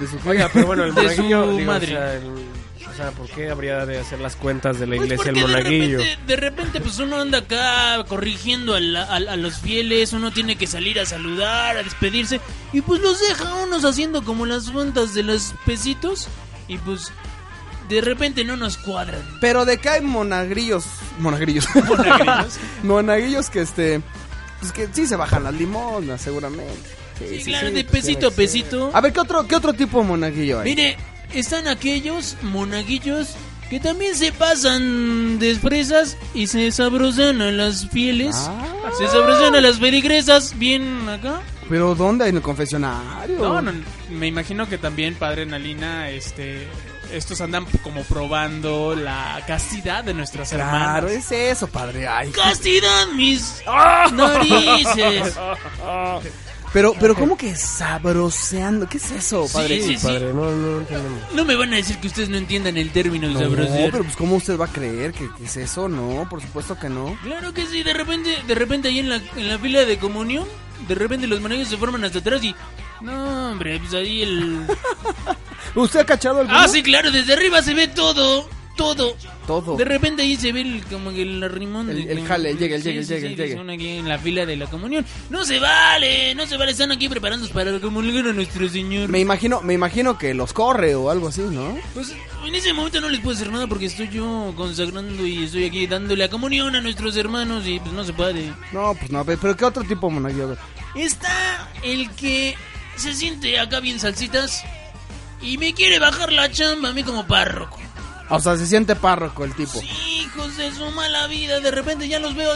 [0.00, 1.94] de su Oiga, pero bueno, el De su digo, madre.
[1.94, 2.59] O, sea, el- o
[3.02, 5.98] sea, ¿por qué habría de hacer las cuentas de la Pues iglesia el monaguillo?
[5.98, 10.12] De repente, de repente, pues uno anda acá corrigiendo a, la- a- a los fieles,
[10.12, 12.40] uno tiene que salir a saludar, a despedirse,
[12.72, 16.28] y pues los deja unos haciendo como las cuentas de los pesitos,
[16.68, 17.12] y pues
[17.88, 19.22] de repente no nos cuadran.
[19.40, 20.84] Pero de que hay monagrillos,
[21.18, 21.66] monagrillos,
[22.82, 24.00] monaguillos que este
[24.60, 26.72] pues que sí se bajan las limonas seguramente.
[27.18, 28.90] Sí, Sí, sí, claro, sí, de pues pesito a pesito.
[28.94, 30.64] A ver, ¿qué otro, qué otro tipo de monaguillo hay?
[30.70, 30.96] Mire,
[31.34, 33.34] están aquellos monaguillos
[33.68, 38.34] que también se pasan de fresas y se sabrosan a las fieles.
[38.36, 38.90] Ah.
[38.98, 41.40] Se sabrosan a las feligresas, bien acá.
[41.68, 42.26] ¿Pero dónde?
[42.28, 43.38] ¿En el confesionario?
[43.38, 43.72] No, no,
[44.10, 46.66] me imagino que también, padre Nalina, este,
[47.12, 51.30] estos andan como probando la castidad de nuestras Claro, hermanas.
[51.30, 52.08] es eso, padre.
[52.08, 52.30] Ay.
[52.32, 53.62] Castidad, mis
[54.12, 55.38] narices.
[56.72, 58.88] Pero, pero ¿cómo que sabroseando?
[58.88, 59.80] ¿Qué es eso, padre?
[59.80, 60.06] Sí, sí, sí.
[60.06, 61.20] Padre, no, no entendemos.
[61.34, 63.90] No me van a decir que ustedes no entiendan el término de No, sabrosear.
[63.90, 65.88] pero pues ¿cómo usted va a creer que, que es eso?
[65.88, 67.18] No, por supuesto que no.
[67.22, 70.46] Claro que sí, de repente, de repente ahí en la, en la fila de comunión,
[70.86, 72.54] de repente los monaguillos se forman hasta atrás y...
[73.00, 74.66] No, hombre, pues ahí el...
[75.74, 79.16] ¿Usted ha cachado el Ah, sí, claro, desde arriba se ve todo, todo.
[79.46, 79.76] Todo.
[79.76, 81.90] De repente ahí se ve el, como que el arrimón.
[81.90, 83.34] El- el jale, el llegue, el llegue.
[83.34, 85.04] que son aquí en la fila de la comunión.
[85.28, 89.08] No se vale, no se vale, están aquí preparándose para comulgar a nuestro Señor.
[89.08, 91.76] Me imagino, me imagino que los corre o algo así, ¿no?
[91.94, 92.14] Pues
[92.46, 95.86] en ese momento no les puedo hacer nada porque estoy yo consagrando y estoy aquí
[95.86, 98.52] dándole la comunión a nuestros hermanos y pues no se puede.
[98.72, 100.56] No, pues no, pero ¿qué otro tipo de monaguillo?
[100.94, 102.54] Está el que
[102.96, 104.62] se siente acá bien salsitas
[105.42, 107.78] y me quiere bajar la chamba a mí como párroco.
[108.30, 109.80] O sea, se siente párroco el tipo.
[109.82, 112.54] Hijos de su mala vida, de repente ya los veo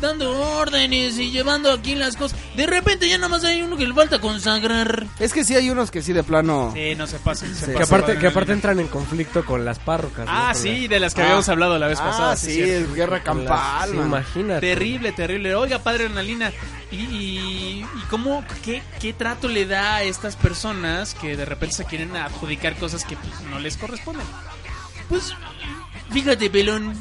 [0.00, 2.38] dando órdenes y llevando aquí las cosas.
[2.56, 5.06] De repente ya nada más hay uno que le falta consagrar.
[5.18, 6.70] Es que sí hay unos que sí de plano.
[6.74, 7.72] Sí, no se Sí.
[7.76, 10.26] Que aparte, que aparte entran en conflicto con las párrocas.
[10.26, 11.24] Ah, sí, de las que Ah.
[11.24, 12.32] habíamos hablado la vez pasada.
[12.32, 12.88] Ah, sí, sí, cierto.
[12.90, 14.60] es guerra las- campal, sí, imagínate.
[14.66, 15.54] Terrible, terrible.
[15.54, 16.50] Oiga, padre Analina,
[16.90, 21.76] ¿y, y, y cómo, qué, qué trato le da a estas personas que de repente
[21.76, 24.26] se quieren adjudicar cosas que pues, no les corresponden?
[25.10, 25.34] Pues,
[26.10, 26.94] fíjate, pelón.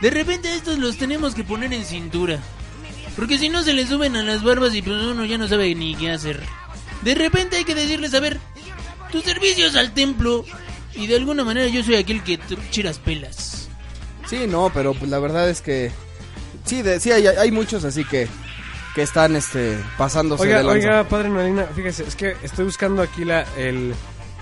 [0.00, 2.38] De repente a estos los tenemos que poner en cintura.
[3.16, 5.74] Porque si no se les suben a las barbas y pues uno ya no sabe
[5.74, 6.40] ni qué hacer.
[7.02, 8.38] De repente hay que decirles, a ver,
[9.10, 10.44] tus servicios al templo.
[10.94, 12.38] Y de alguna manera yo soy aquel que
[12.70, 13.68] chiras pelas.
[14.26, 15.90] Sí, no, pero pues, la verdad es que.
[16.64, 18.28] Sí, de, sí hay, hay muchos así que.
[18.94, 20.88] Que están este, pasándose Oiga, de lanza.
[20.88, 23.94] oiga, padre Nalina, fíjese, es que estoy buscando aquí la, el,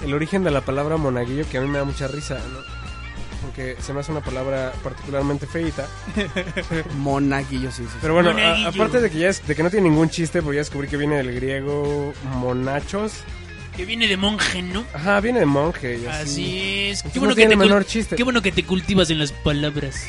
[0.04, 2.60] el origen de la palabra monaguillo que a mí me da mucha risa, ¿no?
[3.42, 5.86] Porque se me hace una palabra particularmente feita.
[6.96, 7.88] Monaguillo, sí, sí.
[7.92, 7.98] sí.
[8.00, 10.56] Pero bueno, a- aparte de que ya es, de que no tiene ningún chiste, porque
[10.56, 13.12] ya descubrí que viene del griego monachos.
[13.76, 14.84] Que viene de monje, ¿no?
[14.94, 15.98] Ajá, viene de monje.
[15.98, 16.22] y así.
[16.22, 16.58] Así
[16.90, 17.02] es.
[17.02, 18.16] Qué Entonces bueno, no que tiene te el cul- menor chiste.
[18.16, 20.06] qué bueno que te cultivas en las palabras.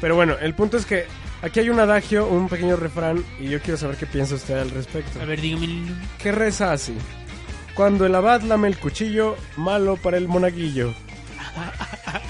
[0.00, 1.06] Pero bueno, el punto es que
[1.40, 4.70] aquí hay un adagio, un pequeño refrán, y yo quiero saber qué piensa usted al
[4.70, 5.20] respecto.
[5.20, 5.68] A ver, dígame.
[6.18, 6.94] ¿Qué reza así?
[7.74, 10.94] Cuando el abad lame el cuchillo, malo para el monaguillo.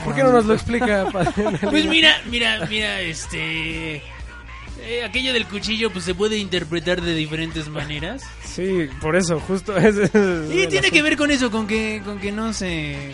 [0.05, 1.32] ¿Por qué no nos lo explica, padre?
[1.70, 3.97] Pues mira, mira, mira, este...
[3.97, 8.22] eh, aquello del cuchillo pues se puede interpretar de diferentes maneras.
[8.45, 9.76] Sí, por eso, justo.
[9.78, 13.12] es- es- Y tiene que ver con eso, con que, con que no se...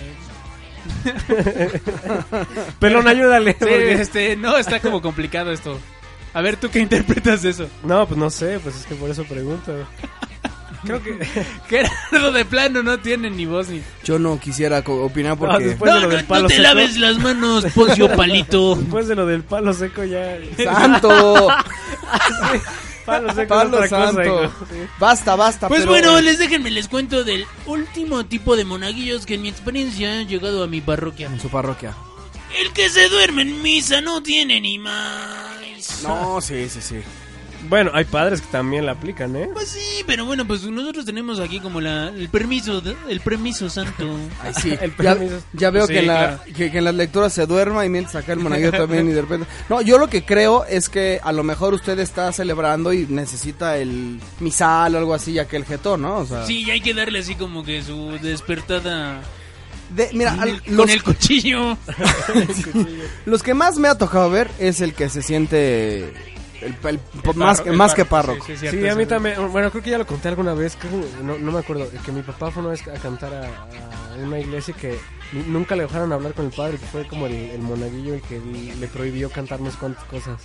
[2.79, 3.53] Pelón, ayúdale.
[3.53, 5.79] Sí, porque- este, no, está como complicado esto.
[6.33, 7.69] A ver, ¿tú qué interpretas de eso?
[7.83, 9.75] No, pues no sé, pues es que por eso pregunto.
[10.85, 11.19] Creo que...
[11.69, 13.83] Gerardo de plano no tiene ni voz ni...
[14.05, 15.65] Yo no quisiera opinar No, porque.
[15.65, 16.63] después No, de lo del palo no te seco.
[16.63, 18.77] laves las manos, pocio palito.
[18.77, 20.39] Después de lo del palo seco ya...
[20.63, 21.49] ¡Santo!
[23.07, 24.23] Palo seco es ¡Palo otra cosa, santo!
[24.45, 24.53] hijo.
[24.71, 24.77] Sí.
[24.99, 25.69] Basta, basta.
[25.69, 29.49] Pues pero- bueno, les déjenme les cuento del último tipo de monaguillos que en mi
[29.49, 31.27] experiencia han llegado a mi parroquia.
[31.27, 31.95] En su parroquia.
[32.61, 36.03] El que se duerme en misa no tiene ni más.
[36.03, 36.97] No, sí, sí, sí.
[37.69, 39.49] Bueno, hay padres que también la aplican, ¿eh?
[39.53, 43.69] Pues sí, pero bueno, pues nosotros tenemos aquí como la, el permiso, de- el permiso
[43.69, 44.17] santo.
[44.43, 44.71] Ay, sí.
[44.81, 45.43] El ya, permiso.
[45.53, 46.43] ya veo Sí, que, en la, claro.
[46.57, 49.21] que, que en las lecturas se duerma y mientras acá el monaguillo también y de
[49.23, 49.47] repente...
[49.69, 53.77] No, yo lo que creo es que a lo mejor usted está celebrando y necesita
[53.77, 56.17] el misal o algo así, ya que el jetón, ¿no?
[56.19, 59.21] O sea, Sí, y hay que darle así como que su despertada
[59.95, 61.77] de- mira, con al- el, los, con el cuchillo.
[63.27, 66.13] los que más me ha tocado ver es el que se siente
[66.63, 68.47] el, el- El más, parro- que, el más que parro, párroco.
[68.47, 69.53] sí, sí, Sí, cierto, a mí también.
[69.53, 70.77] Bueno, creo que ya lo conté alguna vez.
[70.79, 70.93] creo
[71.23, 71.89] no, no me acuerdo.
[72.05, 74.99] Que mi papá fue una vez a cantar a, a una iglesia que
[75.49, 78.39] nunca le dejaron hablar con el padre, que fue como el, el monaguillo el que
[78.41, 80.41] le prohibió cantar unas cuantas cosas.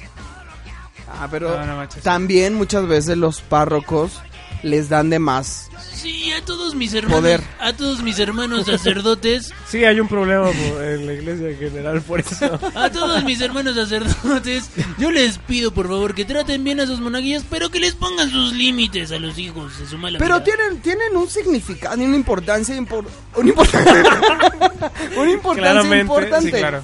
[1.07, 4.21] Ah, pero No, no también muchas veces los párrocos
[4.65, 5.69] les dan de más.
[5.93, 7.41] Sí, a todos mis hermanos, Poder.
[7.59, 12.01] a todos mis hermanos sacerdotes, Sí, hay un problema por- en la iglesia en general
[12.01, 12.59] por eso.
[12.75, 16.99] a todos mis hermanos sacerdotes, yo les pido por favor que traten bien a sus
[16.99, 20.43] monaguillos, pero que les pongan sus límites a los hijos de su mala Pero vida.
[20.43, 23.05] tienen, tienen un significado y una importancia impor-
[23.35, 23.69] una, impor-
[25.17, 26.51] una importancia Claramente, importante.
[26.51, 26.81] Sí, claro.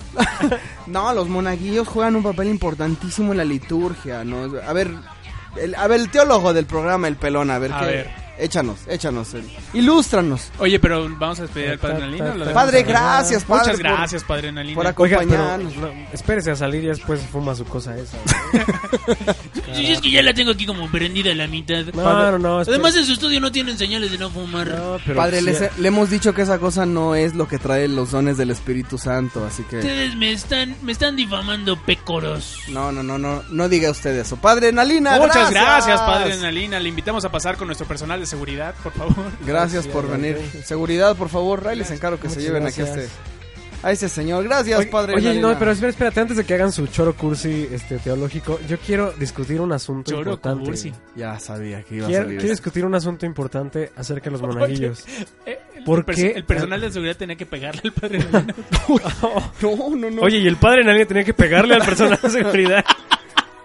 [0.88, 4.52] No, los monaguillos juegan un papel importantísimo en la liturgia, ¿no?
[4.68, 4.92] A ver,
[5.58, 8.10] el, a ver, el teólogo del programa, el pelón, a ver, A ¿qué, ver.
[8.38, 9.34] Échanos, échanos.
[9.36, 9.44] eh.
[9.74, 10.52] Ilústranos.
[10.60, 12.26] Oye, pero vamos a despedir al Padre Nalina.
[12.26, 13.60] ¿o lo dejamos Padre, gracias, padre.
[13.64, 14.76] Muchas por- gracias, Padre Nalina.
[14.76, 15.76] por Oiga, acompañarnos.
[15.76, 18.18] no, espérese a salir y después fuma su cosa esa.
[19.74, 21.86] Sí, es que ya la tengo aquí como prendida a la mitad.
[21.94, 24.68] No, no, Además en su estudio no tienen señales de no fumar.
[24.68, 27.58] no, pero Padre, sí- les- le hemos dicho que esa cosa no es lo que
[27.58, 29.78] trae los dones del Espíritu Santo, así que...
[29.78, 32.58] Ustedes me están, me están difamando pécoros.
[32.68, 34.36] No, no, no, no, no diga usted eso.
[34.36, 35.64] Padre Nalina, Muchas gracias.
[35.88, 36.80] gracias, Padre Nalina.
[36.80, 39.16] Le invitamos a pasar con nuestro personal de seguridad, por favor.
[39.46, 40.38] Gracias por venir.
[40.66, 41.68] Seguridad, por favor.
[41.68, 43.08] Ahí les encargo que se lleven aquí a este,
[43.84, 44.44] a este señor.
[44.44, 47.68] Gracias, Oye, Padre oye, no, pero espera, espérate, antes de que hagan su choro cursi
[47.72, 50.66] este, teológico, yo quiero discutir un asunto Choro importante.
[50.66, 50.94] cursi.
[51.16, 54.42] Ya sabía que iba a Quiero, salir quiero discutir un asunto importante acerca de los
[54.48, 55.04] monaguillos.
[55.46, 56.32] Eh, el ¿Por perso- qué?
[56.32, 58.20] El personal de seguridad tenía que pegarle al Padre.
[59.62, 60.22] No, no, no.
[60.22, 62.84] Oye, y el padre Nalina tenía que pegarle al personal de seguridad.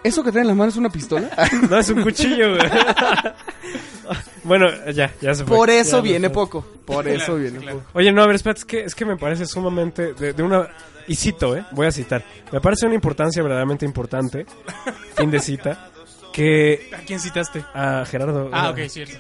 [0.05, 1.31] ¿Eso que trae en la mano es una pistola?
[1.71, 2.71] No, es un cuchillo, güey.
[4.45, 5.57] bueno, ya, ya se fue.
[5.57, 6.65] Por eso viene poco.
[6.85, 7.79] Por eso Claro, viene claro.
[7.81, 7.91] poco.
[7.99, 10.69] Oye, no, a ver, espérate, es que, es que me parece sumamente de, de una...
[11.09, 11.65] Y cito, ¿eh?
[11.73, 12.25] Voy a citar.
[12.53, 14.45] Me parece una importancia verdaderamente importante,
[15.17, 15.91] fin de cita,
[16.33, 17.65] que ¿A quién citaste?
[17.75, 18.51] a Gerardo...
[18.53, 19.17] Ah, ok, cierto.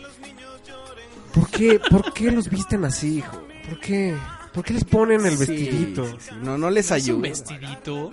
[1.34, 3.40] ¿por qué, ¿Por qué los visten así, hijo?
[3.68, 4.16] ¿Por qué?
[4.52, 6.06] ¿Por qué les ponen el Sí, vestidito?
[6.06, 6.34] sí, sí.
[6.42, 7.20] No, no les Es un ayuda.
[7.28, 8.10] vestidito.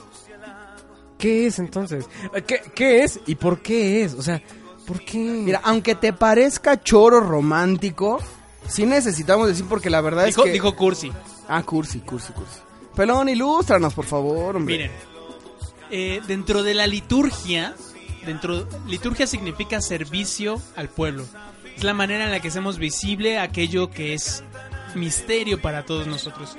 [1.23, 2.09] ¿Qué es entonces?
[2.45, 4.13] ¿Qué, ¿Qué es y por qué es?
[4.13, 4.41] O sea,
[4.85, 5.19] ¿por qué?
[5.19, 8.19] Mira, aunque te parezca choro romántico,
[8.67, 10.51] sí necesitamos decir porque la verdad Dijo, es que...
[10.51, 11.13] dijo Cursi.
[11.47, 12.59] Ah, cursi, cursi, cursi.
[12.93, 14.75] Pelón, ilústranos, por favor, hombre.
[14.75, 14.91] Miren,
[15.91, 17.73] eh, dentro de la liturgia,
[18.25, 21.25] dentro liturgia significa servicio al pueblo.
[21.77, 24.43] Es la manera en la que hacemos visible aquello que es
[24.93, 26.57] misterio para todos nosotros.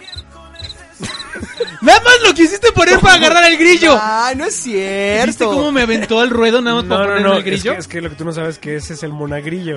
[1.80, 3.98] Nada más lo quisiste poner para agarrar el grillo.
[4.00, 5.26] Ay, no es cierto.
[5.26, 7.44] ¿Viste cómo me aventó el ruedo nada más No, para no, ponerme no, el es
[7.44, 7.72] grillo?
[7.72, 9.76] que, es que lo que tú no sabes es que ese es el monagrillo.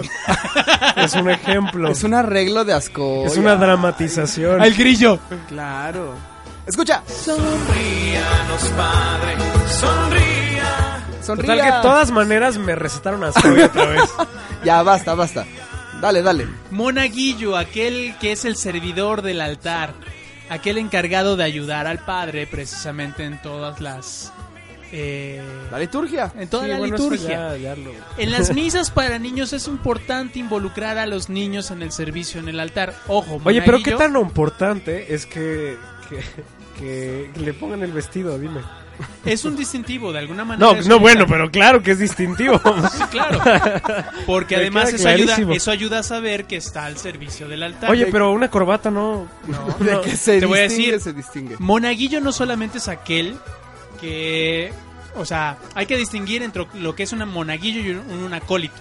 [0.96, 1.90] es un ejemplo.
[1.90, 3.26] Es un arreglo de asco.
[3.26, 4.62] Es una dramatización.
[4.62, 5.20] Al grillo.
[5.50, 6.14] Claro.
[6.66, 7.02] Escucha.
[7.08, 9.36] Sonríanos, Padre,
[9.70, 11.04] sonría.
[11.22, 11.46] Sonría.
[11.56, 14.02] Total que de todas maneras me recetaron así otra vez.
[14.64, 15.46] Ya, basta, basta.
[16.02, 16.48] Dale, dale.
[16.72, 19.94] Monaguillo, aquel que es el servidor del altar,
[20.50, 24.32] aquel encargado de ayudar al padre precisamente en todas las
[24.94, 26.32] eh, La liturgia.
[26.38, 27.30] en toda Sí, la bueno, liturgia.
[27.30, 31.82] ya- ya lo- En las misas para niños es importante involucrar a los niños en
[31.84, 32.94] el servicio en el altar.
[33.08, 35.76] Ojo, Oye, pero qué tan importante es que,
[36.10, 38.62] que, que le pongan el vestido, dime.
[39.26, 40.74] Es un distintivo de alguna manera.
[40.74, 42.60] No, no, un- bueno, pero claro que es distintivo.
[42.92, 43.40] Sí, claro.
[44.26, 45.54] Porque Me además eso ayuda, clarísimo.
[45.54, 47.90] eso ayuda a saber que está al servicio del altar.
[47.92, 49.28] Oye, pero una corbata no.
[49.80, 51.56] De que se Te voy a decir- se distingue.
[51.60, 53.38] Monaguillo no solamente es aquel
[54.02, 54.72] que...
[55.16, 58.76] O sea, hay que distinguir entre lo que es un monaguillo y un, un acólito.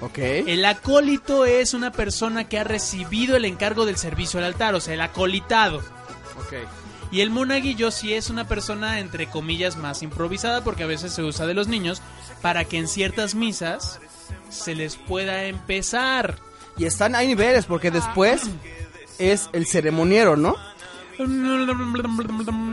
[0.00, 0.18] Ok.
[0.18, 4.80] El acólito es una persona que ha recibido el encargo del servicio al altar, o
[4.80, 5.78] sea, el acolitado.
[5.78, 6.54] Ok.
[7.14, 11.22] Y el monaguillo sí es una persona, entre comillas, más improvisada, porque a veces se
[11.22, 12.02] usa de los niños,
[12.42, 14.00] para que en ciertas misas
[14.50, 16.38] se les pueda empezar.
[16.76, 18.42] Y están, hay niveles, porque después
[19.20, 20.56] es el ceremoniero, ¿no?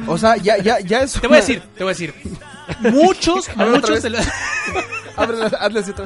[0.08, 1.14] O sea, ya, ya, ya es.
[1.14, 2.16] Te voy a decir, te voy a decir.
[2.80, 4.26] Muchos, A ver, muchos de los...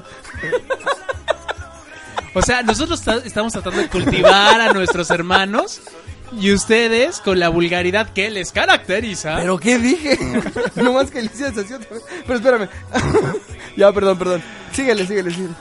[2.33, 5.79] O sea, nosotros ta- estamos tratando de cultivar a nuestros hermanos
[6.39, 9.37] y ustedes con la vulgaridad que les caracteriza.
[9.37, 10.17] ¿Pero qué dije?
[10.75, 12.03] no más que así otra vez.
[12.27, 12.69] Pero espérame.
[13.77, 14.41] ya, perdón, perdón.
[14.71, 15.53] Síguele, síguele, síguele.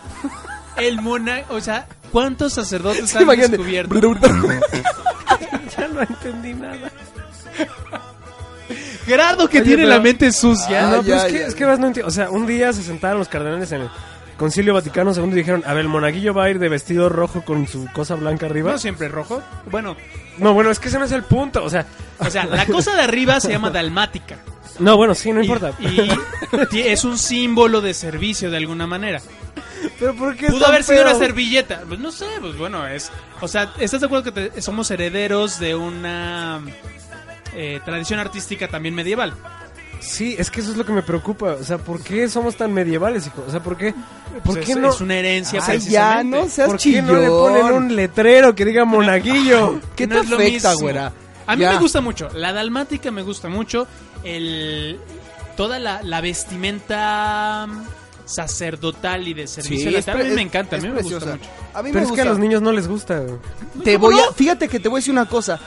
[0.77, 3.57] El mona, o sea, ¿cuántos sacerdotes Sí, han imagínate.
[3.59, 3.95] descubierto?
[5.77, 6.91] Ya no entendí nada.
[9.07, 10.89] Grado que Oye, tiene pero- la mente sucia.
[10.89, 12.09] Ah, no, pero ya, es que, ya, es que vas, no entiendo.
[12.09, 13.91] O sea, un día se sentaron los cardenales en el
[14.39, 17.43] Concilio Vaticano II y dijeron: A ver, el monaguillo va a ir de vestido rojo
[17.45, 18.73] con su cosa blanca arriba.
[18.73, 19.43] No siempre rojo.
[19.71, 19.97] Bueno,
[20.39, 21.63] No, bueno, es que ese no es el punto.
[21.65, 21.87] O sea,
[22.19, 24.37] o sea, la cosa de arriba se llama dalmática.
[24.79, 25.73] no, bueno, sí, no Y- importa.
[25.79, 29.21] Y, ti- es un símbolo de servicio de alguna manera.
[29.99, 31.11] pero ¿por qué Pudo tan haber sido feo?
[31.11, 31.83] una servilleta.
[31.87, 33.11] Pues no sé, pues bueno, es.
[33.41, 36.61] O sea, ¿estás de acuerdo que te- somos herederos de una
[37.55, 39.35] eh, tradición artística también medieval?
[40.05, 41.53] Sí, es que eso es lo que me preocupa.
[41.53, 43.43] O sea, ¿por qué somos tan medievales, hijo?
[43.49, 43.93] O sea, ¿por qué,
[44.45, 47.15] ¿por Pues qué es, no, es una herencia Ay, ya, no seas ¿por qué no
[47.15, 49.81] le ponen un letrero que diga monaguillo?
[49.97, 51.13] ¿Qué No te afecta, güera?
[51.47, 51.73] A mí Ya.
[51.73, 52.29] me gusta mucho.
[52.35, 53.87] La dalmática me gusta mucho.
[54.23, 54.99] El
[55.57, 57.67] toda la, la vestimenta
[58.25, 61.49] sacerdotal y de servicio es altar, a mí me encanta, a mí me gusta mucho.
[61.75, 63.23] A mí Pero me es que a los niños no les gusta.
[63.83, 65.59] Te voy a, fíjate que te voy a decir una cosa.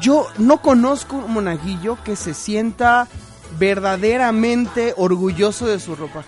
[0.00, 3.08] Yo no conozco un monaguillo que se sienta
[3.58, 6.24] verdaderamente orgulloso de su ropa.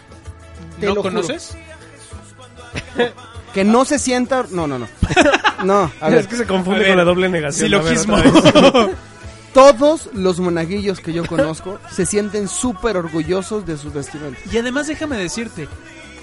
[0.80, 1.14] Te ¿No lo juro.
[1.14, 1.56] conoces?
[3.52, 4.44] que no se sienta...
[4.50, 4.88] No, no, no.
[5.64, 6.20] No, a ver.
[6.20, 7.66] Es que se confunde ver, con la doble negación.
[7.66, 8.16] Silogismo.
[9.54, 14.42] Todos los monaguillos que yo conozco se sienten súper orgullosos de sus vestimentas.
[14.52, 15.68] Y además déjame decirte,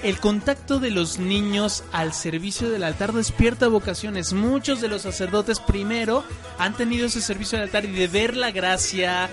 [0.02, 4.32] el contacto de los niños al servicio del altar despierta vocaciones.
[4.32, 6.24] Muchos de los sacerdotes primero
[6.58, 9.28] han tenido ese servicio del altar y de ver la gracia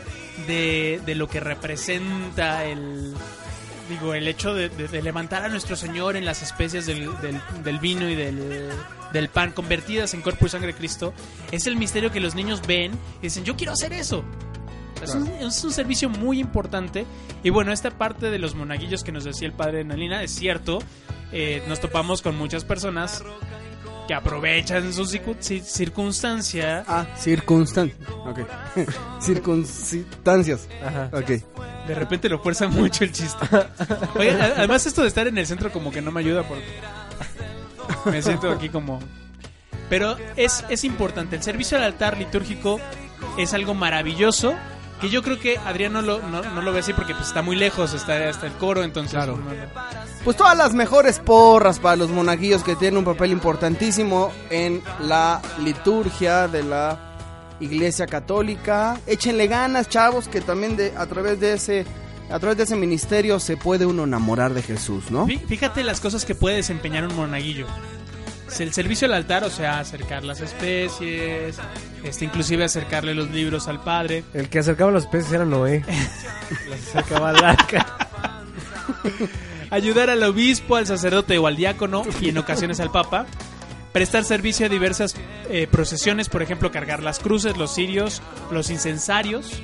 [0.47, 3.13] de, de lo que representa el
[3.89, 7.41] digo el hecho de, de- de levantar a nuestro Señor en las especies del, del-
[7.63, 8.69] del vino y del,
[9.11, 11.13] del pan convertidas en cuerpo y sangre de Cristo
[11.51, 14.23] es el misterio que los niños ven y dicen yo quiero hacer eso
[15.03, 17.05] es un, es un servicio muy importante.
[17.43, 20.79] Y bueno, esta parte de los monaguillos que nos decía el padre Nalina es cierto.
[21.33, 23.21] Eh, nos topamos con muchas personas
[24.07, 26.83] que aprovechan su circu- ci- circunstancia.
[26.87, 27.97] Ah, circunstancias.
[28.25, 28.39] Ok.
[29.21, 30.67] Circunstancias.
[30.85, 31.09] Ajá.
[31.13, 31.29] Ok.
[31.87, 33.45] De repente lo fuerza mucho el chiste.
[34.15, 36.65] Oye, a- además esto de estar en el centro como que no me ayuda porque
[38.05, 38.99] me siento aquí como...
[39.89, 41.35] Pero es, es importante.
[41.35, 42.79] El servicio al altar litúrgico
[43.37, 44.55] es algo maravilloso.
[45.03, 47.41] Que yo creo que Adrián no lo, no, no lo ve así porque pues, está
[47.41, 49.11] muy lejos, está hasta el coro, entonces...
[49.13, 49.37] Claro.
[49.37, 54.31] no- no- Pues todas las mejores porras para los monaguillos que tienen un papel importantísimo
[54.49, 56.97] en la liturgia de la
[57.59, 58.97] Iglesia Católica.
[59.05, 61.85] Échenle ganas, chavos, que también de, a través de ese
[62.31, 65.27] a través de ese ministerio se puede uno enamorar de Jesús, ¿no?
[65.27, 67.67] Fí- Fíjate las cosas que puede desempeñar un monaguillo.
[68.57, 71.57] El servicio al altar, o sea, acercar las especies,
[72.03, 74.23] este, inclusive acercarle los libros al padre.
[74.33, 75.83] El que acercaba los peces era Noé.
[76.69, 77.97] Los acercaba al arca.
[79.69, 83.25] ayudar al obispo, al sacerdote o al diácono y en ocasiones al papa,
[83.91, 85.15] prestar servicio a diversas
[85.49, 89.61] eh, procesiones, por ejemplo, cargar las cruces, los cirios, los incensarios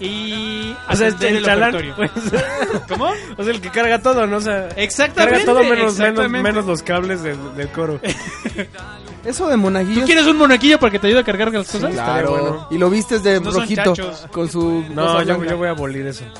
[0.00, 1.74] y O sea, atender el chalán.
[1.96, 2.10] pues.
[2.88, 3.10] ¿Cómo?
[3.36, 4.36] O sea, el que carga todo, ¿no?
[4.36, 5.44] O sea, Exactamente.
[5.44, 6.42] carga todo menos, menos, exactamente.
[6.42, 8.00] menos los cables del, del coro.
[9.24, 10.04] Eso de ¿Tú monaguillos.
[10.04, 11.92] quieres un monaquillo para que te ayude a cargar las cosas?
[11.92, 12.30] Claro.
[12.30, 12.68] bueno.
[12.70, 13.92] Y lo vistes de No son rojito
[14.30, 16.24] con su No, yo, yo voy a abolir eso.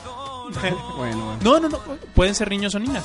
[0.61, 1.37] Bueno, bueno.
[1.43, 1.79] No, no, no.
[2.15, 3.05] Pueden ser niños o niñas.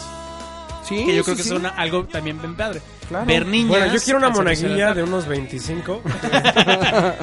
[0.87, 1.49] Sí, que yo creo que sí.
[1.49, 2.81] es una- algo también bien padre.
[3.09, 3.25] Claro.
[3.25, 3.67] Ver niñas.
[3.69, 6.01] Bueno, yo quiero una monaguilla de unos 25.
[6.05, 7.17] altar.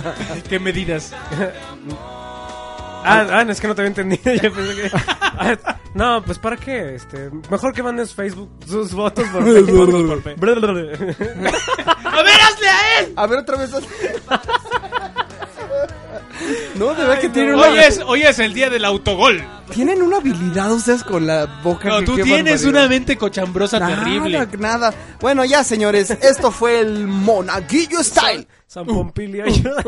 [0.46, 1.14] ¿Qué medidas?
[3.04, 4.34] Ah, ah, es que no te había entendido.
[4.42, 4.90] Yo pensé que...
[4.92, 5.56] Ah,
[5.94, 6.94] no, pues ¿para qué?
[6.94, 9.42] Este, mejor que mandes Facebook sus fotos por
[10.22, 10.22] Facebook.
[12.04, 13.12] ¡A ver, hazle a él!
[13.16, 13.70] A ver otra vez.
[16.76, 19.44] No, de verdad que tienen una, Hoy es, hoy es el día del autogol.
[19.70, 21.88] Tienen una habilidad ustedes con la boca.
[21.88, 22.68] No, que- tú tienes barbaridad.
[22.68, 24.48] una mente cochambrosa Nada, terrible.
[24.58, 24.94] Nada.
[25.20, 28.46] Bueno, ya, señores, esto fue el Monaguillo Style.
[28.66, 29.82] San Pompilio, ayuda.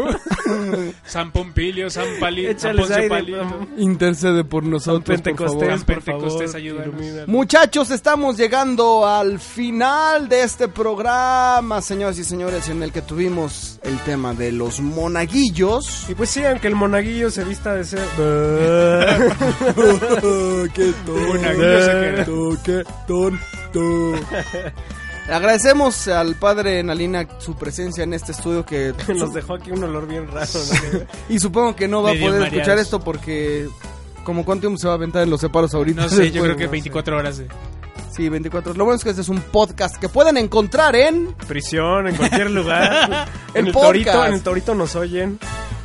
[1.07, 3.67] San Pompilio, San Palito, San Échales Poncio aire, Palito.
[3.79, 5.79] Intercede por nosotros, por Pentecostés, favor.
[5.79, 7.29] San por Pentecostés, ayúdanos.
[7.29, 13.79] Muchachos, estamos llegando al final de este programa, señoras y señores, en el que tuvimos
[13.85, 16.07] el tema de los monaguillos.
[16.09, 18.01] Y pues sí, aunque el monaguillo se vista de ser...
[19.75, 22.63] ¡Qué tonto!
[22.65, 24.13] ¡Qué tonto!
[25.31, 30.07] Agradecemos al padre Nalina su presencia en este estudio que Nos dejó aquí un olor
[30.09, 30.51] bien raro.
[30.93, 31.01] ¿no?
[31.29, 32.53] y supongo que no va a poder mareados.
[32.53, 33.69] escuchar esto porque
[34.25, 36.03] como cuánto tiempo se va a aventar en los separos ahorita.
[36.03, 36.73] No sé, yo creo que no sé.
[36.73, 37.39] 24 horas.
[37.39, 37.49] de-
[38.15, 38.75] Sí, 24.
[38.75, 42.51] Lo bueno es que este es un podcast que pueden encontrar en Prisión, en cualquier
[42.51, 43.27] lugar.
[43.55, 43.87] El en el podcast.
[43.87, 45.39] torito, en el torito nos oyen.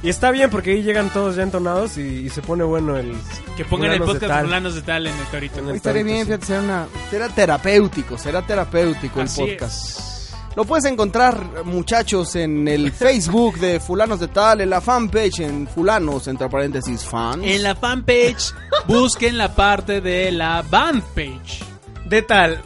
[0.03, 3.13] Y está bien porque ahí llegan todos ya entonados y, y se pone bueno el...
[3.55, 4.41] Que pongan el de podcast.
[4.45, 5.59] Fulanos de Tal en el torito.
[5.59, 6.31] En el Estaría torito, bien, sí.
[6.31, 9.99] fíjate, será, una, será terapéutico, será terapéutico Así el podcast.
[9.99, 10.13] es.
[10.55, 15.67] Lo puedes encontrar, muchachos, en el Facebook de Fulanos de Tal, en la fanpage en
[15.67, 17.43] Fulanos, entre paréntesis, fans.
[17.43, 18.53] En la fanpage,
[18.87, 21.63] busquen la parte de la band page.
[22.05, 22.61] De tal.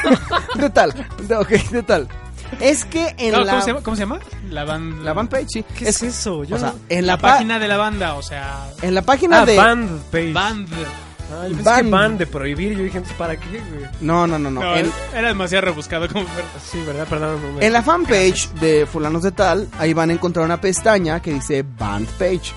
[0.56, 0.92] De tal,
[1.26, 2.08] de, ok, de tal.
[2.58, 3.82] Es que en No, la, ¿cómo, se llama?
[3.82, 4.18] ¿Cómo se llama?
[4.50, 5.04] La band.
[5.04, 5.62] la sí.
[5.78, 6.42] ¿Qué es, eso?
[6.44, 9.02] Yo O sea, en la la, pa- página de la banda, o sea, en la
[9.02, 9.56] página Ah, de...
[9.56, 10.32] band page.
[10.32, 10.68] band.
[11.32, 11.84] Ah, yo pensé Band.
[11.84, 12.76] que band de prohibir.
[12.76, 13.84] Yo dije, ¿para qué, güey?
[14.00, 14.60] No, no, no, no.
[14.62, 16.24] No, en, era demasiado rebuscado como
[16.72, 17.06] Sí, ¿verdad?
[17.08, 17.40] Perdón.
[17.40, 21.20] no me- en la fanpage de Fulanos de Tal, ahí van a encontrar una pestaña
[21.22, 22.52] que dice Band Page.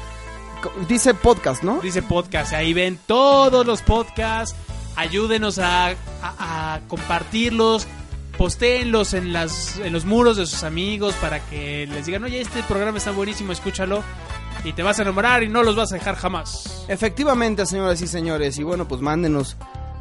[0.64, 1.80] Co- Dice podcast, ¿no?
[1.82, 2.54] dice podcast.
[2.54, 4.56] Ahí ven todos los podcasts.
[4.96, 5.96] Ayúdenos a, a-
[6.76, 7.86] a compartirlos.
[8.38, 12.64] Postéenlos en, las, en los muros de sus amigos para que les digan, oye, este
[12.64, 14.04] programa está buenísimo, escúchalo.
[14.64, 16.86] Y te vas a enamorar y no los vas a dejar jamás.
[16.88, 19.58] Efectivamente, señoras y señores, y bueno, pues mándenos,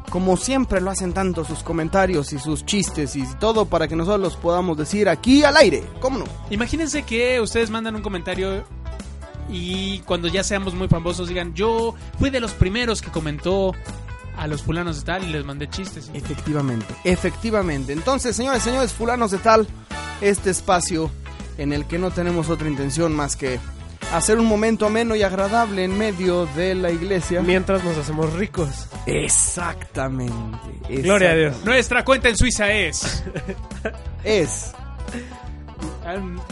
[0.08, 4.20] como siempre lo hacen tanto, sus comentarios y sus chistes y todo para que nosotros
[4.20, 5.82] los podamos decir aquí al aire.
[6.00, 6.24] ¿Cómo no?
[6.50, 8.64] Imagínense que ustedes mandan un comentario
[9.50, 13.74] y cuando ya seamos muy famosos digan, yo fui de los primeros que comentó
[14.36, 16.10] a los fulanos de tal y les mandé chistes.
[16.14, 17.92] Efectivamente, efectivamente.
[17.92, 19.66] Entonces, señores, señores, fulanos de tal,
[20.20, 21.10] este espacio
[21.58, 23.60] en el que no tenemos otra intención más que
[24.12, 27.42] hacer un momento ameno y agradable en medio de la iglesia.
[27.42, 28.86] Mientras nos hacemos ricos.
[29.06, 30.34] Exactamente.
[30.88, 31.56] Gloria a Dios.
[31.64, 33.24] Nuestra cuenta en Suiza es.
[34.24, 34.72] Es.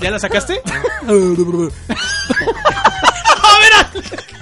[0.01, 0.61] ¿Ya la sacaste?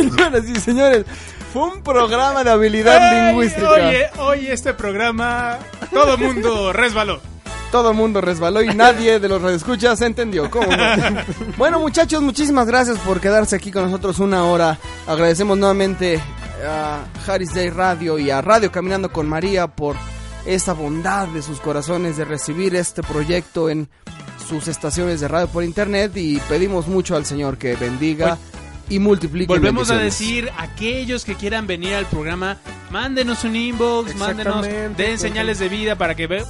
[0.00, 1.04] Señoras y señores,
[1.52, 3.70] fue un programa de habilidad Ay, lingüística.
[3.70, 5.58] Oye, oye, este programa,
[5.92, 7.20] todo mundo resbaló.
[7.70, 10.50] Todo el mundo resbaló y nadie de los radioescuchas entendió.
[10.50, 10.84] ¿Cómo no?
[11.56, 14.78] bueno, muchachos, muchísimas gracias por quedarse aquí con nosotros una hora.
[15.06, 16.20] Agradecemos nuevamente
[16.66, 19.96] a Harris Day Radio y a Radio Caminando con María por
[20.46, 23.88] esta bondad de sus corazones de recibir este proyecto en
[24.48, 28.36] sus estaciones de radio por internet y pedimos mucho al Señor que bendiga
[28.90, 29.46] y multiplique.
[29.48, 32.58] Volvemos a decir, aquellos que quieran venir al programa,
[32.90, 34.66] mándenos un inbox, mándenos,
[34.96, 36.44] den señales de vida para que ve-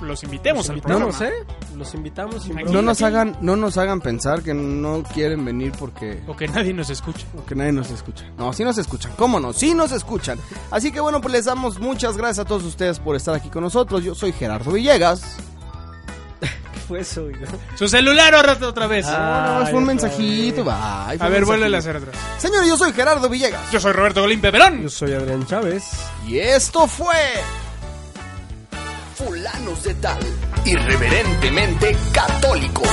[0.00, 1.06] los invitemos al programa.
[1.06, 1.46] Invitamos, ¿eh?
[1.76, 2.70] Los invitamos sin Aquí.
[2.72, 6.72] No nos hagan, no nos hagan pensar que no quieren venir porque O que nadie
[6.74, 7.24] nos escuche.
[7.46, 8.24] Que nadie nos escucha.
[8.36, 9.12] No, sí nos escuchan.
[9.16, 9.52] ¿Cómo no?
[9.52, 10.38] Sí nos escuchan.
[10.70, 13.62] Así que bueno, pues les damos muchas gracias a todos ustedes por estar aquí con
[13.62, 14.04] nosotros.
[14.04, 15.36] Yo soy Gerardo Villegas.
[17.76, 19.06] Su celular otra vez.
[19.06, 20.60] No, no, fue un mensajito.
[20.60, 22.16] otra bye, fue a ver, vuelve a hacer atrás.
[22.38, 23.70] Señores, yo soy Gerardo Villegas.
[23.72, 24.82] Yo soy Roberto Golín Peperón.
[24.82, 25.84] Yo soy Adrián Chávez.
[26.26, 27.14] Y esto fue...
[29.14, 30.18] Fulanos de tal.
[30.64, 32.88] Irreverentemente católicos.